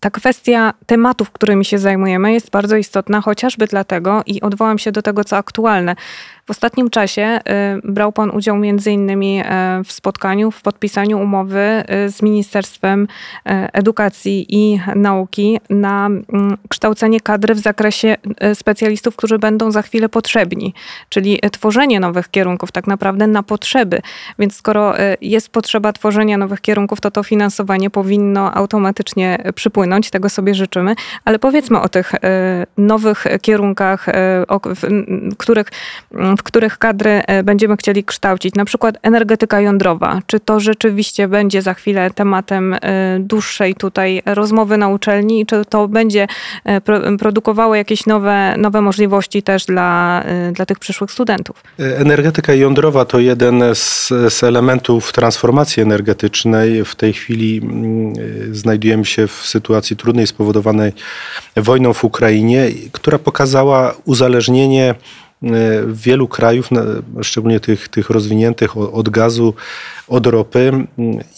ta 0.00 0.10
kwestia 0.10 0.74
tematów, 0.86 1.30
którymi 1.30 1.64
się 1.64 1.78
zajmujemy, 1.78 2.32
jest 2.32 2.50
bardzo 2.50 2.76
istotna, 2.76 3.20
chociażby 3.20 3.66
dlatego, 3.66 4.22
i 4.26 4.40
odwołam 4.40 4.78
się 4.78 4.92
do 4.92 5.02
tego, 5.02 5.24
co 5.24 5.36
aktualne, 5.36 5.96
w 6.46 6.50
ostatnim 6.50 6.90
czasie 6.90 7.40
y, 7.84 7.92
brał 7.92 8.12
Pan 8.12 8.30
udział 8.30 8.56
między 8.56 8.92
innymi 8.92 9.42
e, 9.44 9.82
w 9.84 9.92
spotkaniu, 9.92 10.50
w 10.50 10.62
podpisaniu 10.62 11.20
umowy 11.20 11.84
y, 12.06 12.10
z 12.10 12.22
Ministerstwem 12.22 13.08
e, 13.46 13.68
Edukacji 13.72 14.46
i 14.48 14.80
Nauki 14.94 15.60
na 15.70 16.06
mm, 16.06 16.56
kształcenie 16.68 17.20
kadry 17.20 17.54
w 17.54 17.58
zakresie 17.58 18.16
e, 18.40 18.54
specjalistów, 18.54 19.16
którzy 19.16 19.38
będą 19.38 19.70
za 19.70 19.82
chwilę 19.82 20.08
potrzebni, 20.08 20.74
czyli 21.08 21.40
tworzenie 21.52 22.00
nowych 22.00 22.30
kierunków 22.30 22.72
tak 22.72 22.86
naprawdę 22.86 23.26
na 23.26 23.42
potrzeby. 23.42 24.02
Więc 24.38 24.56
skoro 24.56 24.94
jest 25.20 25.48
potrzeba 25.48 25.92
tworzenia 25.92 26.38
nowych 26.38 26.60
kierunków, 26.60 27.00
to 27.00 27.10
to 27.10 27.22
finansowanie 27.22 27.90
powinno 27.90 28.54
automatycznie 28.54 29.38
przypłynąć, 29.54 30.10
tego 30.10 30.28
sobie 30.28 30.54
życzymy. 30.54 30.94
Ale 31.24 31.38
powiedzmy 31.38 31.80
o 31.80 31.88
tych 31.88 32.12
nowych 32.76 33.24
kierunkach, 33.42 34.06
których 35.38 35.70
w 36.38 36.42
których 36.42 36.78
kadry 36.78 37.10
e, 37.10 37.42
będziemy 37.42 37.76
chcieli 37.76 38.04
kształcić, 38.04 38.54
na 38.54 38.64
przykład 38.64 38.98
energetyka 39.02 39.60
jądrowa. 39.60 40.20
Czy 40.26 40.40
to 40.40 40.60
rzeczywiście 40.60 41.28
będzie 41.28 41.62
za 41.62 41.74
chwilę 41.74 42.10
tematem 42.10 42.74
e, 42.74 42.78
dłuższej 43.20 43.74
tutaj 43.74 44.22
rozmowy 44.26 44.76
na 44.76 44.88
uczelni? 44.88 45.46
Czy 45.46 45.64
to 45.64 45.88
będzie 45.88 46.26
e, 46.64 46.80
produkowało 47.18 47.74
jakieś 47.74 48.06
nowe, 48.06 48.54
nowe 48.58 48.80
możliwości 48.80 49.42
też 49.42 49.64
dla, 49.64 50.24
dla 50.52 50.66
tych 50.66 50.78
przyszłych 50.78 51.10
studentów? 51.10 51.62
Energetyka 51.78 52.54
jądrowa 52.54 53.04
to 53.04 53.18
jeden 53.18 53.62
z, 53.74 54.08
z 54.28 54.42
elementów 54.42 55.12
transformacji 55.12 55.82
energetycznej. 55.82 56.84
W 56.84 56.94
tej 56.94 57.12
chwili 57.12 57.60
mm, 57.62 58.14
znajdujemy 58.54 59.04
się 59.04 59.26
w 59.26 59.32
sytuacji 59.32 59.96
trudnej 59.96 60.26
spowodowanej 60.26 60.92
wojną 61.56 61.92
w 61.92 62.04
Ukrainie, 62.04 62.68
która 62.92 63.18
pokazała 63.18 63.94
uzależnienie 64.04 64.94
wielu 65.86 66.28
krajów, 66.28 66.70
szczególnie 67.22 67.60
tych, 67.60 67.88
tych 67.88 68.10
rozwiniętych 68.10 68.76
od 68.76 69.08
gazu, 69.08 69.54
od 70.08 70.26
ropy 70.26 70.72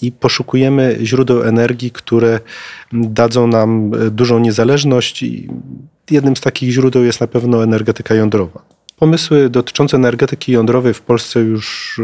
i 0.02 0.12
poszukujemy 0.12 0.98
źródeł 1.02 1.42
energii, 1.42 1.90
które 1.90 2.40
dadzą 2.92 3.46
nam 3.46 3.90
dużą 4.10 4.38
niezależność. 4.38 5.24
jednym 6.10 6.36
z 6.36 6.40
takich 6.40 6.70
źródeł 6.70 7.04
jest 7.04 7.20
na 7.20 7.26
pewno 7.26 7.64
energetyka 7.64 8.14
jądrowa. 8.14 8.62
Pomysły 8.96 9.50
dotyczące 9.50 9.96
energetyki 9.96 10.52
jądrowej 10.52 10.94
w 10.94 11.00
Polsce 11.00 11.40
już 11.40 12.00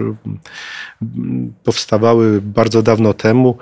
powstawały 1.64 2.42
bardzo 2.42 2.82
dawno 2.82 3.14
temu. 3.14 3.56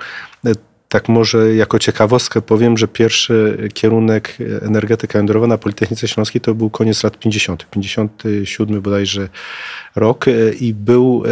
Tak 0.93 1.09
może 1.09 1.55
jako 1.55 1.79
ciekawostkę 1.79 2.41
powiem, 2.41 2.77
że 2.77 2.87
pierwszy 2.87 3.57
kierunek 3.73 4.37
energetyka 4.61 5.19
jądrowa 5.19 5.47
na 5.47 5.57
Politechnice 5.57 6.07
Śląskiej 6.07 6.41
to 6.41 6.55
był 6.55 6.69
koniec 6.69 7.03
lat 7.03 7.19
50., 7.19 7.69
57 7.69 8.81
bodajże 8.81 9.29
rok 9.95 10.25
i 10.59 10.73
był 10.73 11.23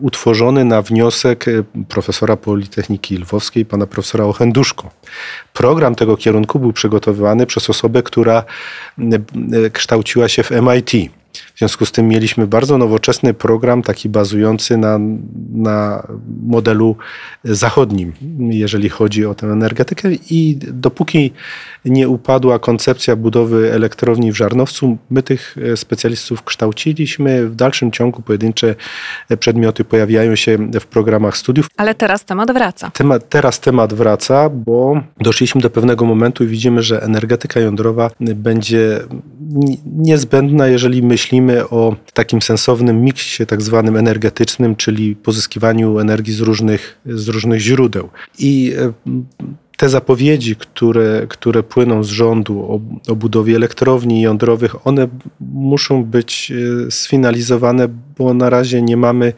utworzony 0.00 0.64
na 0.64 0.82
wniosek 0.82 1.44
profesora 1.88 2.36
Politechniki 2.36 3.16
Lwowskiej, 3.16 3.64
pana 3.64 3.86
profesora 3.86 4.24
Ochenduszko. 4.24 4.90
Program 5.52 5.94
tego 5.94 6.16
kierunku 6.16 6.58
był 6.58 6.72
przygotowywany 6.72 7.46
przez 7.46 7.70
osobę, 7.70 8.02
która 8.02 8.44
kształciła 9.72 10.28
się 10.28 10.42
w 10.42 10.50
MIT 10.50 11.12
W 11.54 11.58
związku 11.58 11.86
z 11.86 11.92
tym 11.92 12.08
mieliśmy 12.08 12.46
bardzo 12.46 12.78
nowoczesny 12.78 13.34
program, 13.34 13.82
taki 13.82 14.08
bazujący 14.08 14.76
na, 14.76 14.98
na 15.52 16.06
modelu 16.42 16.96
zachodnim, 17.44 18.12
jeżeli 18.50 18.88
chodzi 18.88 19.26
o 19.26 19.34
tę 19.34 19.46
energetykę. 19.46 20.08
I 20.30 20.58
dopóki 20.72 21.32
nie 21.84 22.08
upadła 22.08 22.58
koncepcja 22.58 23.16
budowy 23.16 23.72
elektrowni 23.72 24.32
w 24.32 24.36
Żarnowcu, 24.36 24.98
my 25.10 25.22
tych 25.22 25.56
specjalistów 25.76 26.42
kształciliśmy. 26.42 27.48
W 27.48 27.54
dalszym 27.54 27.92
ciągu 27.92 28.22
pojedyncze 28.22 28.74
przedmioty 29.38 29.84
pojawiają 29.84 30.36
się 30.36 30.58
w 30.80 30.86
programach 30.86 31.36
studiów. 31.36 31.66
Ale 31.76 31.94
teraz 31.94 32.24
temat 32.24 32.52
wraca. 32.52 32.90
Temat, 32.90 33.28
teraz 33.28 33.60
temat 33.60 33.94
wraca, 33.94 34.50
bo 34.50 35.02
doszliśmy 35.20 35.60
do 35.60 35.70
pewnego 35.70 36.04
momentu 36.04 36.44
i 36.44 36.46
widzimy, 36.46 36.82
że 36.82 37.02
energetyka 37.02 37.60
jądrowa 37.60 38.10
będzie 38.20 39.00
niezbędna, 39.86 40.66
jeżeli 40.66 41.02
myślimy 41.02 41.68
o 41.68 41.96
takim 42.14 42.42
sensownym 42.42 43.02
miksie 43.02 43.46
tak 43.46 43.62
zwanym 43.62 43.96
energetycznym, 43.96 44.76
czyli 44.76 45.16
pozyskiwaniu 45.16 45.98
energii 45.98 46.34
z 46.34 46.40
różnych, 46.40 46.98
z 47.06 47.28
różnych 47.28 47.60
źródeł. 47.60 48.08
I 48.38 48.74
e, 48.78 48.92
te 49.76 49.88
zapowiedzi, 49.88 50.56
które, 50.56 51.26
które 51.28 51.62
płyną 51.62 52.04
z 52.04 52.08
rządu 52.08 52.60
o, 52.60 52.80
o, 53.12 53.16
budowie 53.16 53.56
elektrowni 53.56 54.20
jądrowych, 54.20 54.86
one 54.86 55.08
muszą 55.40 56.04
być 56.04 56.52
e, 56.86 56.90
sfinalizowane, 56.90 57.88
bo 58.18 58.34
na 58.34 58.50
razie 58.50 58.82
nie 58.82 58.96
mamy 58.96 59.32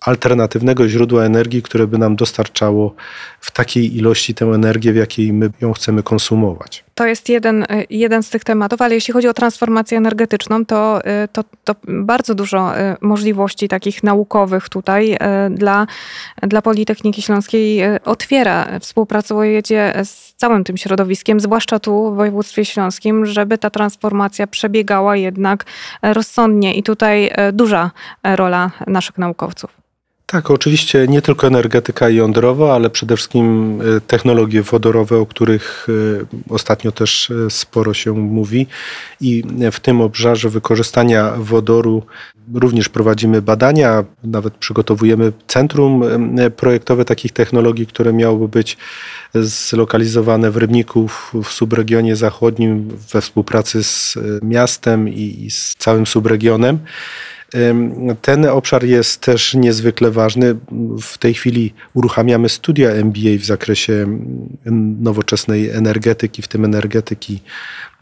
alternatywnego 0.00 0.88
źródła 0.88 1.24
energii, 1.24 1.62
które 1.62 1.86
by 1.86 1.98
nam 1.98 2.16
dostarczało 2.16 2.94
w 3.40 3.50
takiej 3.50 3.96
ilości 3.96 4.34
tę 4.34 4.46
energię, 4.46 4.92
w 4.92 4.96
jakiej 4.96 5.32
my 5.32 5.50
ją 5.60 5.72
chcemy 5.72 6.02
konsumować. 6.02 6.84
To 6.94 7.06
jest 7.06 7.28
jeden, 7.28 7.62
e, 7.62 7.66
jeden 7.90 8.22
z 8.22 8.30
tych 8.30 8.44
tematów, 8.44 8.82
ale 8.82 8.94
jeśli 8.94 9.12
chodzi 9.14 9.28
o 9.28 9.34
transformację 9.34 9.98
energetyczną, 9.98 10.66
to, 10.66 11.04
e, 11.04 11.28
to, 11.28 11.44
to 11.64 11.74
bardzo 11.88 12.34
dużo 12.34 12.78
e, 12.78 12.96
możliwości 13.00 13.68
takich 13.68 14.02
naukowych 14.02 14.68
tutaj 14.68 15.18
dla, 15.50 15.86
dla 16.42 16.62
Politechniki 16.62 17.22
Śląskiej 17.22 17.82
otwiera. 18.04 18.66
Współpracujecie 18.80 19.92
z 20.04 20.34
całym 20.34 20.64
tym 20.64 20.76
środowiskiem, 20.76 21.40
zwłaszcza 21.40 21.78
tu 21.78 22.12
w 22.12 22.16
województwie 22.16 22.64
śląskim, 22.64 23.26
żeby 23.26 23.58
ta 23.58 23.70
transformacja 23.70 24.46
przebiegała 24.46 25.16
jednak 25.16 25.64
rozsądnie 26.02 26.74
i 26.74 26.82
tutaj 26.82 27.30
duża 27.52 27.90
rola 28.24 28.70
naszych 28.86 29.18
naukowców. 29.18 29.82
Tak, 30.32 30.50
oczywiście 30.50 31.06
nie 31.08 31.22
tylko 31.22 31.46
energetyka 31.46 32.08
jądrowa, 32.08 32.74
ale 32.74 32.90
przede 32.90 33.16
wszystkim 33.16 33.78
e, 33.96 34.00
technologie 34.00 34.62
wodorowe, 34.62 35.18
o 35.18 35.26
których 35.26 35.86
e, 36.50 36.54
ostatnio 36.54 36.92
też 36.92 37.30
e, 37.30 37.50
sporo 37.50 37.94
się 37.94 38.12
mówi. 38.12 38.66
I 39.20 39.42
w 39.72 39.80
tym 39.80 40.00
obszarze 40.00 40.48
wykorzystania 40.48 41.32
wodoru 41.36 42.02
również 42.54 42.88
prowadzimy 42.88 43.42
badania, 43.42 44.04
nawet 44.24 44.54
przygotowujemy 44.54 45.32
centrum 45.46 46.04
projektowe 46.56 47.04
takich 47.04 47.32
technologii, 47.32 47.86
które 47.86 48.12
miałoby 48.12 48.48
być 48.48 48.76
zlokalizowane 49.34 50.50
w 50.50 50.56
Rybniku 50.56 51.08
w 51.42 51.48
subregionie 51.48 52.16
zachodnim 52.16 52.88
we 53.12 53.20
współpracy 53.20 53.84
z 53.84 54.18
miastem 54.42 55.08
i 55.08 55.50
z 55.50 55.74
całym 55.74 56.06
subregionem. 56.06 56.78
Ten 58.22 58.46
obszar 58.46 58.84
jest 58.84 59.20
też 59.20 59.54
niezwykle 59.54 60.10
ważny. 60.10 60.56
W 61.02 61.18
tej 61.18 61.34
chwili 61.34 61.74
uruchamiamy 61.94 62.48
studia 62.48 62.90
MBA 62.90 63.38
w 63.38 63.44
zakresie 63.44 64.18
nowoczesnej 65.00 65.70
energetyki, 65.70 66.42
w 66.42 66.48
tym 66.48 66.64
energetyki 66.64 67.40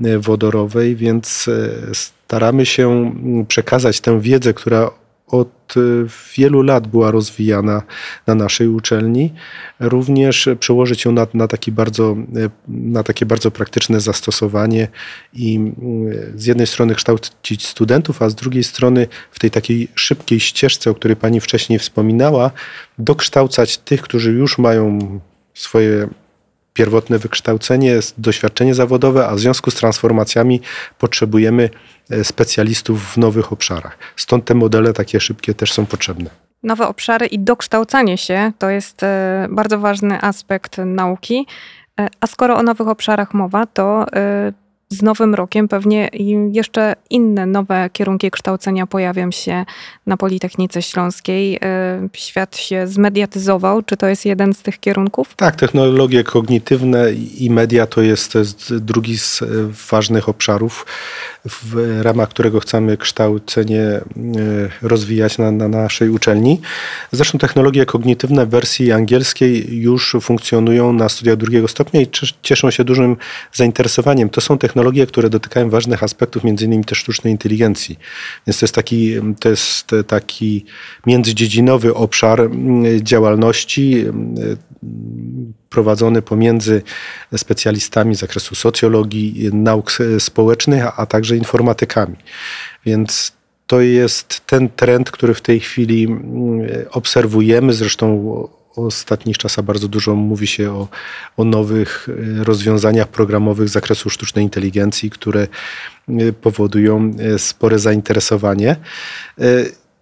e, 0.05 0.19
wodorowej, 0.19 0.97
więc 0.97 1.49
e, 1.49 1.95
staramy 1.95 2.67
się 2.67 3.13
przekazać 3.49 4.01
tę 4.01 4.21
wiedzę, 4.21 4.55
która 4.55 4.91
od 5.31 5.77
y, 5.77 6.07
wielu 6.37 6.63
lat 6.63 6.87
była 6.87 7.11
rozwijana 7.11 7.83
na 8.27 8.35
naszej 8.35 8.69
uczelni, 8.69 9.33
również 9.81 10.49
przełożyć 10.61 11.05
ją 11.05 11.13
na, 11.13 11.27
na, 11.35 11.49
taki 11.49 11.73
bardzo, 11.73 12.17
y, 12.37 12.51
na 12.69 13.03
takie 13.03 13.27
bardzo 13.27 13.51
praktyczne 13.51 14.01
zastosowanie 14.01 14.89
i 15.33 15.73
y, 16.13 16.33
z 16.37 16.47
jednej 16.47 16.67
strony 16.67 16.95
kształcić 16.95 17.67
studentów, 17.67 18.23
a 18.23 18.31
z 18.31 18.35
drugiej 18.35 18.65
strony 18.65 19.07
w 19.31 19.39
tej 19.39 19.51
takiej 19.51 19.89
szybkiej 19.95 20.41
ścieżce, 20.41 20.91
o 20.91 20.95
której 20.95 21.17
pani 21.17 21.41
wcześniej 21.41 21.79
wspominała, 21.79 22.51
dokształcać 22.99 23.79
tych, 23.79 24.03
którzy 24.03 24.33
już 24.33 24.59
mają 24.59 25.21
swoje 25.55 26.09
pierwotne 26.75 27.19
wykształcenie, 27.19 27.99
doświadczenie 28.19 28.75
zawodowe, 28.75 29.27
a 29.27 29.35
w 29.35 29.39
związku 29.39 29.71
z 29.71 29.75
transformacjami 29.75 30.61
potrzebujemy 30.99 31.71
e, 32.11 32.25
specjalistów 32.25 33.13
w 33.13 33.17
nowych 33.17 33.53
obszarach. 33.53 33.99
Stąd 34.17 34.45
te 34.45 34.55
modele 34.55 34.93
takie 34.93 35.21
szybkie 35.21 35.55
też 35.55 35.73
są 35.73 35.87
potrzebne. 35.87 36.31
Nowe 36.63 36.89
obszary 36.89 37.27
i 37.27 37.39
dokształcanie 37.39 38.19
się 38.19 38.53
to 38.59 38.71
jest 38.71 39.03
e, 39.03 39.49
bardzo 39.51 39.79
ważny 39.79 40.23
aspekt 40.23 40.79
nauki. 40.79 41.47
E, 42.01 42.09
a 42.21 42.27
skoro 42.27 42.57
o 42.57 42.63
nowych 42.63 42.89
obszarach 42.89 43.35
mowa, 43.35 43.67
to 43.67 44.07
z 44.91 45.03
nowym 45.03 45.35
rokiem 45.35 45.69
pewnie 45.69 46.11
jeszcze 46.53 46.97
inne 47.11 47.47
nowe 47.47 47.91
kierunki 47.93 48.31
kształcenia 48.31 48.87
pojawią 48.87 49.31
się 49.31 49.65
na 50.07 50.17
Politechnice 50.17 50.83
Śląskiej. 50.83 51.59
E, 51.63 52.09
świat 52.13 52.57
się 52.57 52.87
zmediatyzował. 52.87 53.83
Czy 53.83 53.97
to 53.97 54.07
jest 54.07 54.27
jeden 54.27 54.55
z 54.55 54.63
tych 54.63 54.81
kierunków? 54.81 55.35
Tak, 55.37 55.57
technologie 55.57 56.25
kognitywne 56.25 57.13
i 57.39 57.51
media 57.51 57.87
to 57.87 58.03
jest, 58.03 58.33
to 58.33 58.39
jest 58.39 58.77
drugi 58.77 59.19
z 59.19 59.43
ważnych 59.91 60.29
obszarów, 60.29 60.87
w 61.45 61.99
ramach 62.03 62.29
którego 62.29 62.61
chcemy 62.61 62.97
kształcenie 62.97 63.83
e, 63.83 64.01
rozwijać 64.83 65.39
na, 65.39 65.51
na 65.51 65.69
naszej 65.69 66.09
uczelni. 66.09 66.61
Zresztą 67.13 67.39
technologie 67.39 67.87
kognitywne 67.87 68.47
w 68.47 68.49
wersji 68.49 68.93
angielskiej 68.93 69.81
już 69.81 70.17
funkcjonują 70.21 70.93
na 70.93 71.09
studiach 71.09 71.37
drugiego 71.37 71.69
stopnia 71.69 72.01
i 72.01 72.07
cieszą 72.43 72.71
się 72.71 72.85
dużym 72.85 73.17
zainteresowaniem. 73.53 74.31
To 74.31 74.41
są 74.41 74.59
technologie, 74.59 74.80
technologie, 74.81 75.07
które 75.07 75.31
dotykają 75.31 75.71
ważnych 75.71 76.03
aspektów, 76.03 76.45
między 76.45 76.65
innymi 76.65 76.85
też 76.85 76.99
sztucznej 76.99 77.33
inteligencji. 77.33 77.99
Więc 78.47 78.59
to 78.59 78.65
jest 78.65 78.75
taki, 78.75 79.15
to 79.41 79.49
jest 79.49 79.91
taki 80.07 80.65
międzydziedzinowy 81.07 81.95
obszar 81.95 82.41
mm, 82.41 83.05
działalności 83.05 83.97
mm, 83.99 84.35
prowadzony 85.71 86.23
pomiędzy 86.23 86.83
specjalistami 87.37 88.17
z 88.17 88.19
zakresu 88.19 88.55
socjologii, 88.55 89.51
nauk 89.53 89.99
społecznych, 90.19 91.01
a 91.01 91.07
także 91.07 91.37
informatykami. 91.37 92.17
Więc 92.87 93.33
to 93.67 93.81
jest 93.81 94.47
ten 94.47 94.69
trend, 94.69 95.11
który 95.11 95.35
w 95.35 95.41
tej 95.41 95.61
chwili 95.61 96.05
mm, 96.05 96.21
obserwujemy. 96.91 97.73
Zresztą 97.73 98.07
ostatnich 98.77 99.39
czasach 99.39 99.65
bardzo 99.65 99.89
dużo 99.89 100.15
mówi 100.15 100.47
się 100.47 100.73
o, 100.73 100.89
o 101.37 101.45
nowych 101.45 102.09
e, 102.41 102.45
rozwiązaniach 102.45 103.09
programowych 103.09 103.69
z 103.69 103.73
zakresu 103.73 104.11
sztucznej 104.11 104.45
inteligencji, 104.45 105.11
które 105.11 105.47
e, 106.09 106.33
powodują 106.33 107.13
e, 107.19 107.39
spore 107.39 107.79
zainteresowanie. 107.79 108.77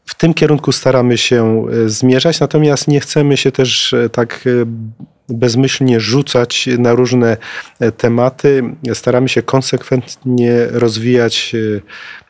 W 0.04 0.14
tym 0.14 0.34
kierunku 0.34 0.72
staramy 0.72 1.18
się 1.18 1.66
zmierzać, 1.86 2.40
natomiast 2.40 2.88
nie 2.88 3.00
chcemy 3.00 3.36
się 3.36 3.52
też 3.52 3.94
tak 4.12 4.44
bezmyślnie 5.28 6.00
rzucać 6.00 6.68
na 6.78 6.92
różne 6.92 7.36
e, 7.80 7.92
tematy. 7.92 8.62
Staramy 8.94 9.28
się 9.28 9.42
konsekwentnie 9.42 10.66
rozwijać 10.70 11.54
e, 11.54 11.80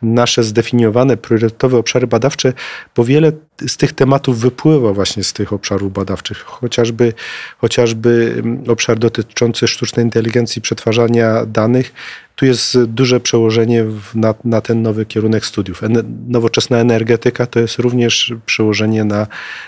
nasze 0.03 0.45
zdefiniowane 0.45 1.17
priorytetowe 1.17 1.79
obszary 1.79 2.07
badawcze, 2.07 2.53
bo 2.97 3.05
wiele 3.05 3.33
z 3.67 3.77
tych 3.77 3.93
tematów 3.93 4.41
wypływa 4.41 4.93
właśnie 4.93 5.25
z 5.25 5.33
tych 5.33 5.53
obszarów 5.53 5.93
badawczych. 5.93 6.39
Chociażby, 6.39 7.13
chociażby 7.59 8.43
obszar 8.69 8.99
dotyczący 8.99 9.69
sztucznej 9.69 10.05
inteligencji, 10.05 10.63
przetwarzania 10.63 11.47
danych. 11.47 11.93
Tu 12.37 12.47
jest 12.47 12.85
duże 12.85 13.21
przełożenie 13.21 13.85
na, 14.15 14.35
na 14.45 14.61
ten 14.61 14.83
nowy 14.83 15.07
kierunek 15.07 15.47
studiów. 15.47 15.83
Nowoczesna 16.29 16.79
energetyka 16.79 17.47
to 17.47 17.61
jest 17.61 17.79
również 17.79 18.35
przełożenie 18.47 19.05
na 19.05 19.27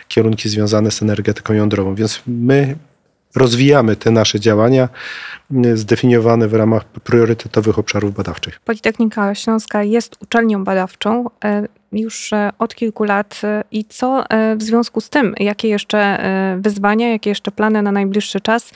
kierunki 0.09 0.49
związane 0.49 0.91
z 0.91 1.03
energetyką 1.03 1.55
jądrową. 1.55 1.95
Więc 1.95 2.23
my 2.27 2.77
rozwijamy 3.35 3.97
te 3.97 4.11
nasze 4.11 4.41
działania 4.41 4.89
mm, 5.51 5.77
zdefiniowane 5.77 6.49
w 6.49 6.55
ramach 6.55 6.85
priorytetowych 6.85 7.79
obszarów 7.79 8.15
badawczych. 8.15 8.61
Politechnika 8.61 9.35
Śląska 9.35 9.83
jest 9.83 10.17
uczelnią 10.23 10.65
badawczą 10.65 11.31
e, 11.45 11.69
już 11.93 12.33
e, 12.33 12.51
od 12.59 12.75
kilku 12.75 13.05
lat. 13.05 13.41
E, 13.45 13.65
i 13.71 13.85
co 13.85 14.25
w 14.57 14.63
związku 14.63 15.01
z 15.01 15.11
tym, 15.11 15.35
jakie 15.39 15.69
jeszcze 15.69 16.21
wyzwania, 16.61 17.11
jakie 17.11 17.31
jeszcze 17.31 17.51
plany 17.51 17.83
na 17.83 17.93
najbliższy 17.93 18.41
czas, 18.41 18.71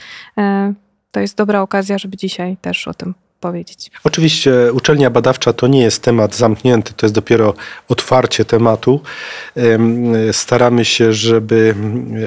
to 1.11 1.19
jest 1.19 1.37
dobra 1.37 1.61
okazja, 1.61 1.97
żeby 1.97 2.17
dzisiaj 2.17 2.57
też 2.61 2.87
o 2.87 2.93
tym 2.93 3.13
powiedzieć. 3.39 3.91
Oczywiście 4.03 4.73
uczelnia 4.73 5.09
badawcza 5.09 5.53
to 5.53 5.67
nie 5.67 5.81
jest 5.81 6.01
temat 6.03 6.35
zamknięty, 6.35 6.93
to 6.93 7.05
jest 7.05 7.15
dopiero 7.15 7.53
otwarcie 7.87 8.45
tematu. 8.45 9.01
Staramy 10.31 10.85
się, 10.85 11.13
żeby 11.13 11.75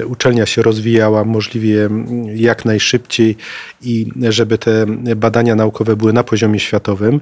uczelnia 0.05 0.45
się 0.45 0.61
rozwijała 0.61 1.23
możliwie 1.23 1.89
jak 2.35 2.65
najszybciej 2.65 3.37
i 3.81 4.05
żeby 4.29 4.57
te 4.57 4.85
badania 5.15 5.55
naukowe 5.55 5.95
były 5.95 6.13
na 6.13 6.23
poziomie 6.23 6.59
światowym. 6.59 7.21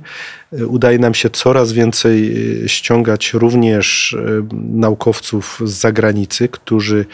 Udaje 0.68 1.00
nam 1.00 1.14
się 1.14 1.30
coraz 1.30 1.72
więcej 1.72 2.36
ściągać 2.68 3.34
również 3.34 4.18
naukowców 4.54 5.62
z 5.66 5.72
zagranicy, 5.72 6.48
którzy 6.48 7.06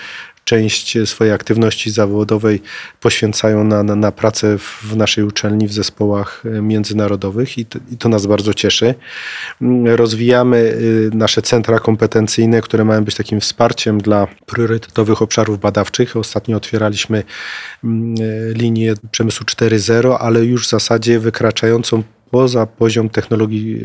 część 0.43 0.97
swojej 1.05 1.33
aktywności 1.33 1.91
zawodowej 1.91 2.61
poświęcają 2.99 3.63
na, 3.63 3.83
na, 3.83 3.95
na 3.95 4.11
pracę 4.11 4.57
w 4.57 4.95
naszej 4.95 5.23
uczelni 5.23 5.67
w 5.67 5.73
zespołach 5.73 6.43
e, 6.45 6.61
międzynarodowych 6.61 7.57
i 7.57 7.65
to, 7.65 7.79
i 7.91 7.97
to 7.97 8.09
nas 8.09 8.25
bardzo 8.25 8.53
cieszy. 8.53 8.95
Mm, 9.61 9.95
rozwijamy 9.95 10.57
y, 10.57 11.09
nasze 11.13 11.41
centra 11.41 11.79
kompetencyjne, 11.79 12.61
które 12.61 12.85
mają 12.85 13.03
być 13.03 13.15
takim 13.15 13.39
wsparciem 13.39 14.01
dla 14.01 14.27
priorytetowych 14.45 15.21
obszarów 15.21 15.59
badawczych. 15.59 16.17
Ostatnio 16.17 16.57
otwieraliśmy 16.57 17.23
mm, 17.83 18.15
e, 18.15 18.53
linię 18.53 18.93
przemysłu 19.11 19.45
4.0, 19.45 20.17
ale 20.19 20.45
już 20.45 20.67
w 20.67 20.69
zasadzie 20.69 21.19
wykraczającą 21.19 22.03
poza 22.33 22.65
poziom 22.65 23.09
technologii 23.09 23.81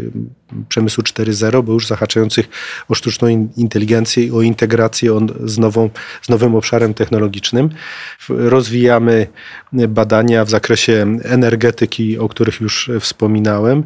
przemysłu 0.69 1.05
4.0, 1.05 1.65
bo 1.65 1.73
już 1.73 1.87
zahaczających 1.87 2.49
o 2.89 2.95
sztuczną 2.95 3.29
inteligencję 3.57 4.25
i 4.25 4.31
o 4.31 4.43
integrację 4.43 5.27
z, 5.45 5.59
nową, 5.59 5.91
z 6.23 6.29
nowym 6.29 6.55
obszarem 6.55 6.95
technologicznym. 6.95 7.71
Rozwijamy 8.29 9.27
badania 9.73 10.45
w 10.45 10.51
zakresie 10.51 11.19
energetyki, 11.25 12.19
o 12.19 12.29
których 12.29 12.61
już 12.61 12.91
wspominałem, 13.01 13.85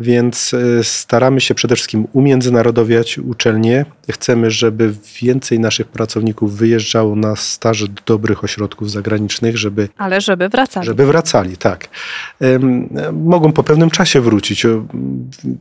więc 0.00 0.54
e, 0.54 0.84
staramy 0.84 1.40
się 1.40 1.54
przede 1.54 1.76
wszystkim 1.76 2.06
umiędzynarodowiać 2.12 3.18
uczelnie. 3.18 3.84
Chcemy, 4.10 4.50
żeby 4.50 4.94
więcej 5.22 5.60
naszych 5.60 5.88
pracowników 5.88 6.56
wyjeżdżało 6.56 7.16
na 7.16 7.36
staże 7.36 7.88
do 7.88 8.02
dobrych 8.06 8.44
ośrodków 8.44 8.90
zagranicznych, 8.90 9.58
żeby... 9.58 9.88
Ale 9.96 10.20
żeby 10.20 10.48
wracali. 10.48 10.86
Żeby 10.86 11.06
wracali, 11.06 11.56
tak. 11.56 11.88
Mogą 13.12 13.52
po 13.52 13.62
pewnym 13.62 13.90
czasie 13.90 14.20
wrócić. 14.20 14.66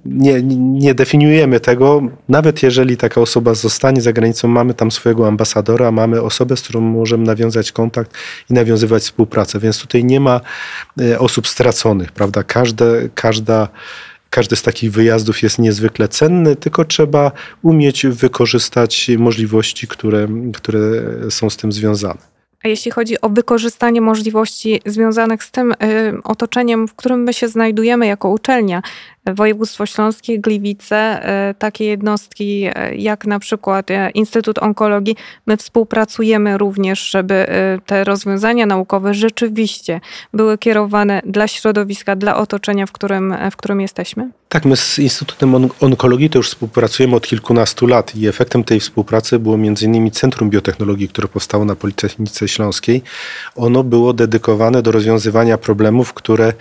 Nie, 0.06 0.44
nie 0.60 0.94
definiujemy 0.94 1.60
tego. 1.60 2.02
Nawet 2.30 2.64
jeżeli 2.64 2.98
taka 2.98 3.22
osoba 3.22 3.54
zostanie 3.54 4.02
za 4.02 4.14
granicą, 4.14 4.48
mamy 4.48 4.74
tam 4.74 4.92
swojego 4.92 5.28
ambasadora, 5.28 5.92
mamy 5.92 6.22
osobę, 6.22 6.58
z 6.58 6.62
którą 6.62 6.82
możemy 6.82 7.24
nawiązać 7.24 7.72
kontakt 7.72 8.18
i 8.50 8.54
nawiązywać 8.54 9.04
współpracę. 9.04 9.60
Więc 9.60 9.82
tutaj 9.82 10.04
nie 10.04 10.20
ma 10.20 10.42
e, 11.02 11.20
osób 11.20 11.48
straconych, 11.48 12.12
prawda? 12.12 12.44
Każde, 12.44 13.10
każda 13.16 13.68
każdy 14.30 14.56
z 14.56 14.62
takich 14.62 14.92
wyjazdów 14.92 15.44
jest 15.44 15.60
niezwykle 15.60 16.08
cenny, 16.08 16.56
tylko 16.56 16.86
trzeba 16.86 17.32
umieć 17.62 18.08
wykorzystać 18.08 19.12
możliwości, 19.18 19.88
które, 19.88 20.28
które 20.54 20.80
są 21.30 21.50
z 21.50 21.58
tym 21.58 21.72
związane. 21.72 22.20
A 22.64 22.68
jeśli 22.68 22.92
chodzi 22.92 23.22
o 23.22 23.30
wykorzystanie 23.30 24.02
możliwości 24.02 24.82
związanych 24.86 25.44
z 25.44 25.52
tym 25.52 25.72
y, 25.72 25.76
otoczeniem, 26.24 26.88
w 26.88 26.96
którym 26.96 27.24
my 27.24 27.34
się 27.34 27.48
znajdujemy 27.48 28.08
jako 28.08 28.30
uczelnia, 28.30 28.82
województwo 29.26 29.86
śląskie, 29.86 30.40
Gliwice, 30.40 31.30
y, 31.52 31.54
takie 31.54 31.86
jednostki 31.86 32.68
y, 32.68 32.96
jak 32.96 33.26
na 33.26 33.40
przykład 33.40 33.88
Instytut 34.14 34.58
Onkologii, 34.58 35.16
my 35.48 35.58
współpracujemy 35.58 36.58
również, 36.58 37.10
żeby 37.10 37.46
te 37.86 38.04
rozwiązania 38.04 38.66
naukowe 38.66 39.14
rzeczywiście 39.14 40.02
były 40.34 40.58
kierowane 40.58 41.22
dla 41.26 41.48
środowiska, 41.48 42.16
dla 42.16 42.38
otoczenia, 42.38 42.86
w 42.86 42.92
którym, 42.92 43.36
w 43.52 43.56
którym 43.56 43.82
jesteśmy? 43.82 44.30
Tak, 44.50 44.66
my 44.66 44.76
z 44.76 45.00
Instytutem 45.00 45.70
Onkologii 45.80 46.30
to 46.30 46.40
już 46.40 46.50
współpracujemy 46.50 47.16
od 47.16 47.28
kilkunastu 47.28 47.88
lat 47.88 48.16
i 48.16 48.28
efektem 48.28 48.64
tej 48.64 48.80
współpracy 48.80 49.40
było 49.40 49.56
m.in. 49.56 50.12
Centrum 50.12 50.50
Biotechnologii, 50.50 51.10
które 51.10 51.28
powstało 51.28 51.66
na 51.66 51.76
Politechnice 51.76 52.48
Śląskiej. 52.48 53.02
Ono 53.56 53.84
było 53.84 54.14
dedykowane 54.14 54.82
do 54.82 54.92
rozwiązywania 54.92 55.58
problemów, 55.58 56.14
które 56.14 56.54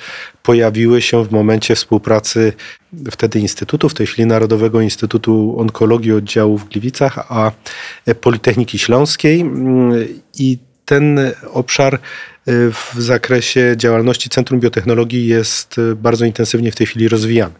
pojawiły 0.48 1.02
się 1.02 1.24
w 1.24 1.30
momencie 1.30 1.74
współpracy 1.74 2.52
wtedy 3.10 3.40
Instytutu, 3.40 3.88
w 3.88 3.94
tej 3.94 4.06
chwili 4.06 4.26
Narodowego 4.26 4.80
Instytutu 4.80 5.54
Onkologii 5.58 6.12
oddziału 6.12 6.58
w 6.58 6.68
Gliwicach, 6.68 7.18
a 7.28 7.52
Politechniki 8.20 8.78
Śląskiej. 8.78 9.44
I 10.38 10.58
ten 10.88 11.32
obszar 11.52 11.98
Y, 12.48 12.72
w 12.72 12.94
zakresie 12.98 13.74
działalności 13.76 14.28
Centrum 14.28 14.60
Biotechnologii 14.60 15.26
jest 15.26 15.78
y, 15.78 15.96
bardzo 15.96 16.24
intensywnie 16.24 16.72
w 16.72 16.76
tej 16.76 16.86
chwili 16.86 17.08
rozwijany. 17.08 17.54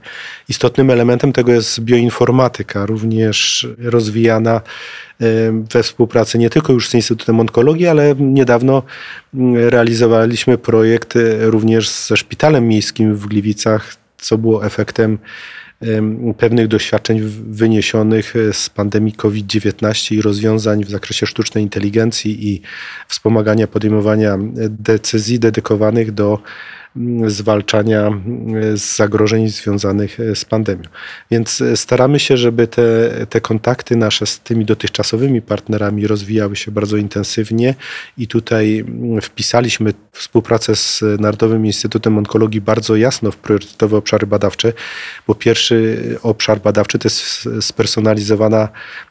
Istotnym 0.48 0.90
elementem 0.90 1.32
tego 1.32 1.52
jest 1.52 1.80
bioinformatyka, 1.80 2.86
również 2.86 3.68
rozwijana 3.78 4.60
y, 5.22 5.52
we 5.72 5.82
współpracy 5.82 6.38
nie 6.38 6.50
tylko 6.50 6.72
już 6.72 6.88
z 6.88 6.94
Instytutem 6.94 7.40
Onkologii, 7.40 7.86
ale 7.86 8.14
niedawno 8.18 8.82
realizowaliśmy 9.54 10.58
projekt 10.58 11.14
również 11.40 11.88
ze 11.88 12.16
Szpitalem 12.16 12.68
Miejskim 12.68 13.14
w 13.14 13.26
Gliwicach, 13.26 13.96
co 14.18 14.38
było 14.38 14.66
efektem 14.66 15.18
pewnych 16.38 16.68
doświadczeń 16.68 17.20
wyniesionych 17.50 18.36
e, 18.36 18.52
z 18.52 18.70
pandemii 18.70 19.12
COVID-19 19.12 20.14
i 20.14 20.22
rozwiązań 20.22 20.84
w 20.84 20.90
zakresie 20.90 21.26
sztucznej 21.26 21.64
inteligencji 21.64 22.48
i 22.48 22.62
wspomagania 23.08 23.66
podejmowania 23.66 24.34
e, 24.34 24.38
decyzji 24.68 25.38
dedykowanych 25.38 26.12
do 26.12 26.38
zwalczania 27.26 28.06
e, 28.06 28.76
zagrożeń 28.76 29.48
związanych 29.48 30.20
e, 30.20 30.36
z 30.36 30.44
pandemią. 30.44 30.82
Więc 31.30 31.60
e, 31.60 31.76
staramy 31.76 32.18
się, 32.18 32.36
żeby 32.36 32.66
te, 32.66 32.82
te 33.26 33.40
kontakty 33.40 33.96
nasze 33.96 34.26
z 34.26 34.40
tymi 34.40 34.64
dotychczasowymi 34.64 35.42
partnerami 35.42 36.06
rozwijały 36.06 36.56
się 36.56 36.70
bardzo 36.70 36.96
intensywnie 36.96 37.74
i 38.18 38.28
tutaj 38.28 38.84
wpisaliśmy 39.22 39.94
współpracę 40.12 40.76
z 40.76 41.04
Narodowym 41.20 41.66
Instytutem 41.66 42.18
Onkologii 42.18 42.60
bardzo 42.60 42.96
jasno 42.96 43.30
w 43.30 43.36
priorytetowe 43.36 43.96
obszary 43.96 44.26
badawcze, 44.26 44.72
bo 45.26 45.34
pierwszy 45.34 45.98
obszar 46.22 46.60
badawczy 46.60 46.98
to 46.98 47.06
jest 47.06 47.48
spersonalizowana 47.60 48.68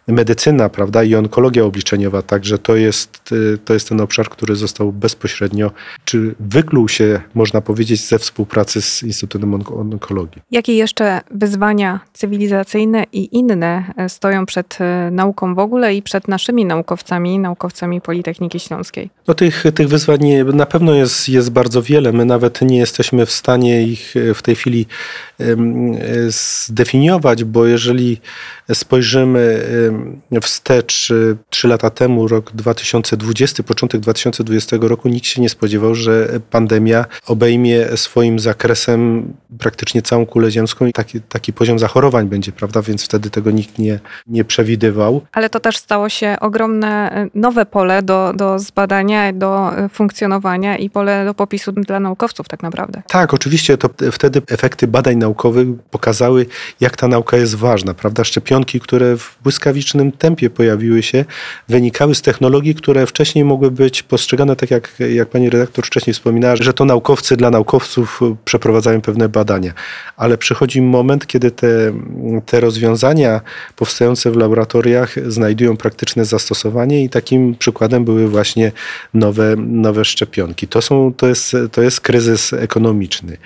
medycyna, 0.07 0.69
prawda, 0.69 1.03
i 1.03 1.15
onkologia 1.15 1.63
obliczeniowa, 1.63 2.21
także 2.21 2.57
to 2.57 2.75
jest, 2.75 3.33
to 3.65 3.73
jest 3.73 3.89
ten 3.89 4.01
obszar, 4.01 4.29
który 4.29 4.55
został 4.55 4.91
bezpośrednio, 4.91 5.71
czy 6.05 6.35
wykluł 6.39 6.89
się, 6.89 7.21
można 7.35 7.61
powiedzieć, 7.61 8.07
ze 8.07 8.19
współpracy 8.19 8.81
z 8.81 9.03
Instytutem 9.03 9.53
Onkologii. 9.53 10.41
Jakie 10.51 10.73
jeszcze 10.73 11.21
wyzwania 11.31 11.99
cywilizacyjne 12.13 13.03
i 13.13 13.37
inne 13.37 13.93
e, 13.97 14.09
stoją 14.09 14.45
przed 14.45 14.77
e, 14.81 15.11
nauką 15.11 15.55
w 15.55 15.59
ogóle 15.59 15.95
i 15.95 16.01
przed 16.01 16.27
naszymi 16.27 16.65
naukowcami, 16.65 17.39
naukowcami 17.39 18.01
Politechniki 18.01 18.59
Śląskiej? 18.59 19.09
No 19.27 19.33
tych, 19.33 19.63
tych 19.75 19.87
wyzwań 19.87 20.19
na 20.53 20.65
pewno 20.65 20.93
jest, 20.93 21.29
jest 21.29 21.51
bardzo 21.51 21.81
wiele. 21.81 22.11
My 22.11 22.25
nawet 22.25 22.61
nie 22.61 22.77
jesteśmy 22.77 23.25
w 23.25 23.31
stanie 23.31 23.83
ich 23.83 24.15
e, 24.15 24.33
w 24.33 24.41
tej 24.41 24.55
chwili 24.55 24.85
zdefiniować, 26.27 27.43
bo 27.43 27.65
jeżeli 27.65 28.21
spojrzymy 28.73 29.65
wstecz 30.41 31.13
trzy 31.49 31.67
lata 31.67 31.89
temu, 31.89 32.27
rok 32.27 32.51
2020, 32.51 33.63
początek 33.63 34.01
2020 34.01 34.77
roku, 34.81 35.09
nikt 35.09 35.25
się 35.25 35.41
nie 35.41 35.49
spodziewał, 35.49 35.95
że 35.95 36.39
pandemia 36.49 37.05
obejmie 37.27 37.87
swoim 37.95 38.39
zakresem 38.39 39.33
praktycznie 39.59 40.01
całą 40.01 40.25
kulę 40.25 40.51
ziemską 40.51 40.85
i 40.85 40.93
taki, 40.93 41.21
taki 41.21 41.53
poziom 41.53 41.79
zachorowań 41.79 42.27
będzie, 42.27 42.51
prawda? 42.51 42.81
Więc 42.81 43.05
wtedy 43.05 43.29
tego 43.29 43.51
nikt 43.51 43.79
nie, 43.79 43.99
nie 44.27 44.45
przewidywał. 44.45 45.21
Ale 45.31 45.49
to 45.49 45.59
też 45.59 45.77
stało 45.77 46.09
się 46.09 46.37
ogromne 46.41 47.11
e, 47.11 47.27
nowe 47.35 47.65
pole 47.65 48.03
do, 48.03 48.33
do 48.35 48.59
zbadania, 48.59 49.33
do 49.33 49.77
e, 49.77 49.89
funkcjonowania 49.89 50.77
i 50.77 50.89
pole 50.89 51.25
do 51.25 51.33
popisu 51.33 51.71
dla 51.71 51.99
naukowców 51.99 52.47
tak 52.47 52.63
naprawdę. 52.63 53.01
Tak, 53.07 53.33
oczywiście 53.33 53.77
to 53.77 53.89
wtedy 54.11 54.41
efekty 54.49 54.87
badań 54.87 55.17
naukowych 55.17 55.67
pokazały, 55.91 56.45
jak 56.79 56.97
ta 56.97 57.07
nauka 57.07 57.37
jest 57.37 57.55
ważna, 57.55 57.93
prawda? 57.93 58.23
Szczepionki, 58.23 58.79
które 58.79 59.17
w 59.17 59.37
błyskawicznym 59.43 59.86
tempie 60.17 60.49
pojawiły 60.49 61.03
się, 61.03 61.25
wynikały 61.69 62.15
z 62.15 62.21
technologii, 62.21 62.75
które 62.75 63.05
wcześniej 63.05 63.45
mogły 63.45 63.71
być 63.71 64.03
postrzegane 64.03 64.55
tak, 64.55 64.71
jak, 64.71 64.91
jak 65.13 65.29
pani 65.29 65.49
redaktor 65.49 65.85
wcześniej 65.85 66.13
wspominała, 66.13 66.55
że 66.55 66.73
to 66.73 66.85
naukowcy 66.85 67.37
dla 67.37 67.51
naukowców 67.51 68.21
przeprowadzają 68.45 69.01
pewne 69.01 69.29
badania. 69.29 69.73
Ale 70.17 70.37
przychodzi 70.37 70.81
moment, 70.81 71.27
kiedy 71.27 71.51
te, 71.51 71.67
te 72.45 72.59
rozwiązania 72.59 73.41
powstające 73.75 74.31
w 74.31 74.37
laboratoriach 74.37 75.15
znajdują 75.27 75.77
praktyczne 75.77 76.25
zastosowanie 76.25 77.03
i 77.03 77.09
takim 77.09 77.55
przykładem 77.55 78.05
były 78.05 78.27
właśnie 78.27 78.71
nowe, 79.13 79.55
nowe 79.57 80.05
szczepionki. 80.05 80.67
To, 80.67 80.81
są, 80.81 81.13
to, 81.17 81.27
jest, 81.27 81.55
to 81.71 81.81
jest 81.81 82.01
kryzys 82.01 82.53
ekonomiczny. 82.53 83.37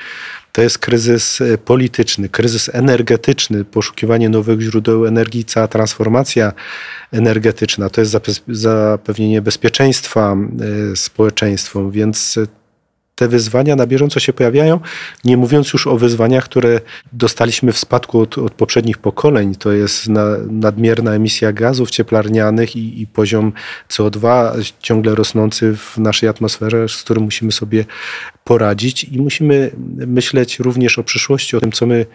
To 0.51 0.61
jest 0.61 0.77
kryzys 0.77 1.41
e, 1.41 1.57
polityczny, 1.57 2.29
kryzys 2.29 2.69
energetyczny, 2.73 3.65
poszukiwanie 3.65 4.29
nowych 4.29 4.61
źródeł 4.61 5.05
energii, 5.05 5.45
cała 5.45 5.67
transformacja 5.67 6.53
energetyczna. 7.11 7.89
To 7.89 8.01
jest 8.01 8.17
zapewnienie 8.47 9.41
bezpieczeństwa 9.41 10.35
e, 10.91 10.95
społeczeństwom, 10.95 11.91
więc 11.91 12.39
te 13.21 13.27
wyzwania 13.27 13.75
na 13.75 13.87
bieżąco 13.87 14.19
się 14.19 14.33
pojawiają, 14.33 14.79
nie 15.25 15.37
mówiąc 15.37 15.73
już 15.73 15.87
o 15.87 15.97
wyzwaniach, 15.97 16.43
które 16.43 16.81
dostaliśmy 17.13 17.71
w 17.71 17.77
spadku 17.77 18.19
od, 18.19 18.37
od 18.37 18.53
poprzednich 18.53 18.97
pokoleń. 18.97 19.55
To 19.55 19.71
jest 19.71 20.09
na, 20.09 20.25
nadmierna 20.49 21.13
emisja 21.13 21.53
gazów 21.53 21.91
cieplarnianych 21.91 22.75
i, 22.75 23.01
i 23.01 23.07
poziom 23.07 23.53
CO2 23.89 24.51
ciągle 24.79 25.15
rosnący 25.15 25.75
w 25.77 25.97
naszej 25.97 26.29
atmosferze, 26.29 26.89
z 26.89 27.03
którym 27.03 27.23
musimy 27.23 27.51
sobie 27.51 27.85
poradzić 28.43 29.03
i 29.03 29.21
musimy 29.21 29.71
myśleć 30.07 30.59
również 30.59 30.99
o 30.99 31.03
przyszłości, 31.03 31.57
o 31.57 31.59
tym, 31.59 31.71
co 31.71 31.85
my 31.85 32.05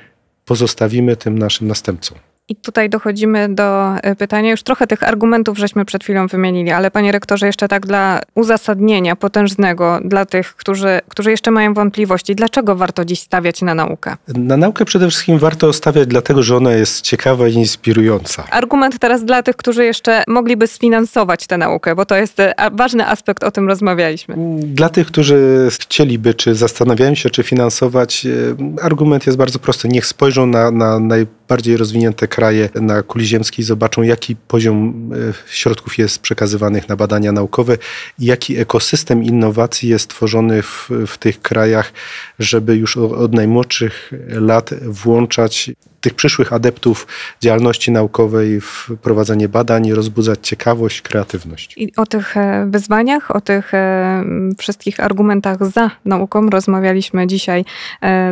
pozostawimy 0.44 1.16
tym 1.16 1.38
naszym 1.38 1.68
następcom. 1.68 2.18
I 2.48 2.56
tutaj 2.56 2.90
dochodzimy 2.90 3.48
do 3.54 3.94
e, 3.94 4.16
pytania, 4.16 4.50
już 4.50 4.62
trochę 4.62 4.86
tych 4.86 5.02
argumentów 5.02 5.58
żeśmy 5.58 5.84
przed 5.84 6.04
chwilą 6.04 6.26
wymienili, 6.26 6.70
ale 6.70 6.90
panie 6.90 7.12
rektorze, 7.12 7.46
jeszcze 7.46 7.68
tak 7.68 7.86
dla 7.86 8.20
uzasadnienia 8.34 9.16
potężnego 9.16 10.00
dla 10.04 10.26
tych, 10.26 10.54
którzy, 10.54 11.00
którzy 11.08 11.30
jeszcze 11.30 11.50
mają 11.50 11.74
wątpliwości, 11.74 12.34
dlaczego 12.34 12.76
warto 12.76 13.04
dziś 13.04 13.20
stawiać 13.20 13.62
na 13.62 13.74
naukę? 13.74 14.16
Na 14.28 14.56
naukę 14.56 14.84
przede 14.84 15.08
wszystkim 15.08 15.38
warto 15.38 15.72
stawiać 15.72 16.08
dlatego, 16.08 16.42
że 16.42 16.56
ona 16.56 16.72
jest 16.72 17.00
ciekawa 17.00 17.48
i 17.48 17.54
inspirująca. 17.54 18.44
Argument 18.50 18.98
teraz 18.98 19.24
dla 19.24 19.42
tych, 19.42 19.56
którzy 19.56 19.84
jeszcze 19.84 20.24
mogliby 20.28 20.66
sfinansować 20.66 21.46
tę 21.46 21.58
naukę, 21.58 21.94
bo 21.94 22.06
to 22.06 22.16
jest 22.16 22.40
e, 22.40 22.54
ważny 22.72 23.06
aspekt, 23.06 23.44
o 23.44 23.50
tym 23.50 23.68
rozmawialiśmy. 23.68 24.34
Dla 24.58 24.88
tych, 24.88 25.06
którzy 25.06 25.68
chcieliby, 25.70 26.34
czy 26.34 26.54
zastanawiają 26.54 27.14
się, 27.14 27.30
czy 27.30 27.42
finansować, 27.42 28.26
e, 28.26 28.82
argument 28.82 29.26
jest 29.26 29.38
bardzo 29.38 29.58
prosty. 29.58 29.88
Niech 29.88 30.06
spojrzą 30.06 30.46
na, 30.46 30.70
na 30.70 30.98
najbardziej 31.46 31.76
rozwinięte 31.76 32.28
kraje 32.28 32.68
na 32.74 33.02
kuli 33.02 33.26
ziemskiej 33.26 33.64
zobaczą, 33.64 34.02
jaki 34.02 34.36
poziom 34.36 35.10
e, 35.12 35.52
środków 35.54 35.98
jest 35.98 36.18
przekazywanych 36.18 36.88
na 36.88 36.96
badania 36.96 37.32
naukowe 37.32 37.78
i 38.18 38.26
jaki 38.26 38.58
ekosystem 38.58 39.24
innowacji 39.24 39.88
jest 39.88 40.10
tworzony 40.10 40.62
w, 40.62 40.90
w 41.06 41.18
tych 41.18 41.42
krajach, 41.42 41.92
żeby 42.38 42.76
już 42.76 42.96
od 42.96 43.34
najmłodszych 43.34 44.12
lat 44.28 44.70
włączać 44.82 45.70
tych 46.06 46.14
przyszłych 46.14 46.52
adeptów 46.52 47.06
działalności 47.40 47.90
naukowej 47.92 48.60
w 48.60 48.90
prowadzenie 49.02 49.48
badań, 49.48 49.92
rozbudzać 49.92 50.38
ciekawość, 50.42 51.02
kreatywność. 51.02 51.74
I 51.76 51.96
o 51.96 52.06
tych 52.06 52.36
e, 52.36 52.66
wyzwaniach, 52.70 53.36
o 53.36 53.40
tych 53.40 53.74
e, 53.74 54.24
wszystkich 54.58 55.00
argumentach 55.00 55.66
za 55.66 55.90
nauką 56.04 56.50
rozmawialiśmy 56.50 57.26
dzisiaj 57.26 57.64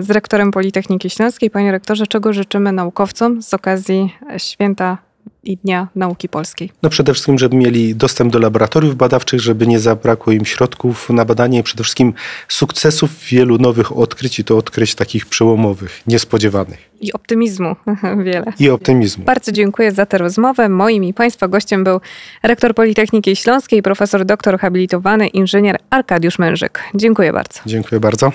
z 0.00 0.10
rektorem 0.10 0.50
Politechniki 0.50 1.10
Śląskiej. 1.10 1.50
Panie 1.50 1.72
rektorze, 1.72 2.06
czego 2.06 2.32
życzymy 2.32 2.72
naukowcom 2.72 3.42
z 3.42 3.54
okazji 3.54 4.14
Święta 4.38 4.98
i 5.44 5.56
Dnia 5.56 5.88
Nauki 5.94 6.28
Polskiej? 6.28 6.70
No 6.82 6.90
przede 6.90 7.12
wszystkim, 7.12 7.38
żeby 7.38 7.56
mieli 7.56 7.94
dostęp 7.94 8.32
do 8.32 8.38
laboratoriów 8.38 8.96
badawczych, 8.96 9.40
żeby 9.40 9.66
nie 9.66 9.80
zabrakło 9.80 10.32
im 10.32 10.44
środków 10.44 11.10
na 11.10 11.24
badanie 11.24 11.58
i 11.58 11.62
przede 11.62 11.82
wszystkim 11.84 12.14
sukcesów, 12.48 13.10
wielu 13.30 13.58
nowych 13.58 13.96
odkryć 13.96 14.38
i 14.38 14.44
to 14.44 14.58
odkryć 14.58 14.94
takich 14.94 15.26
przełomowych, 15.26 16.02
niespodziewanych. 16.06 16.90
I 17.00 17.12
optymizmu 17.12 17.76
wiele. 18.24 18.52
I 18.58 18.70
optymizmu. 18.70 19.24
Bardzo 19.24 19.52
dziękuję 19.52 19.92
za 19.92 20.06
tę 20.06 20.18
rozmowę. 20.18 20.68
Moim 20.68 21.04
i 21.04 21.14
Państwa 21.14 21.48
gościem 21.48 21.84
był 21.84 22.00
rektor 22.42 22.74
Politechniki 22.74 23.36
Śląskiej, 23.36 23.82
profesor 23.82 24.24
doktor 24.24 24.58
habilitowany 24.58 25.28
inżynier 25.28 25.78
Arkadiusz 25.90 26.38
Mężyk. 26.38 26.82
Dziękuję 26.94 27.32
bardzo. 27.32 27.60
Dziękuję 27.66 28.00
bardzo. 28.00 28.32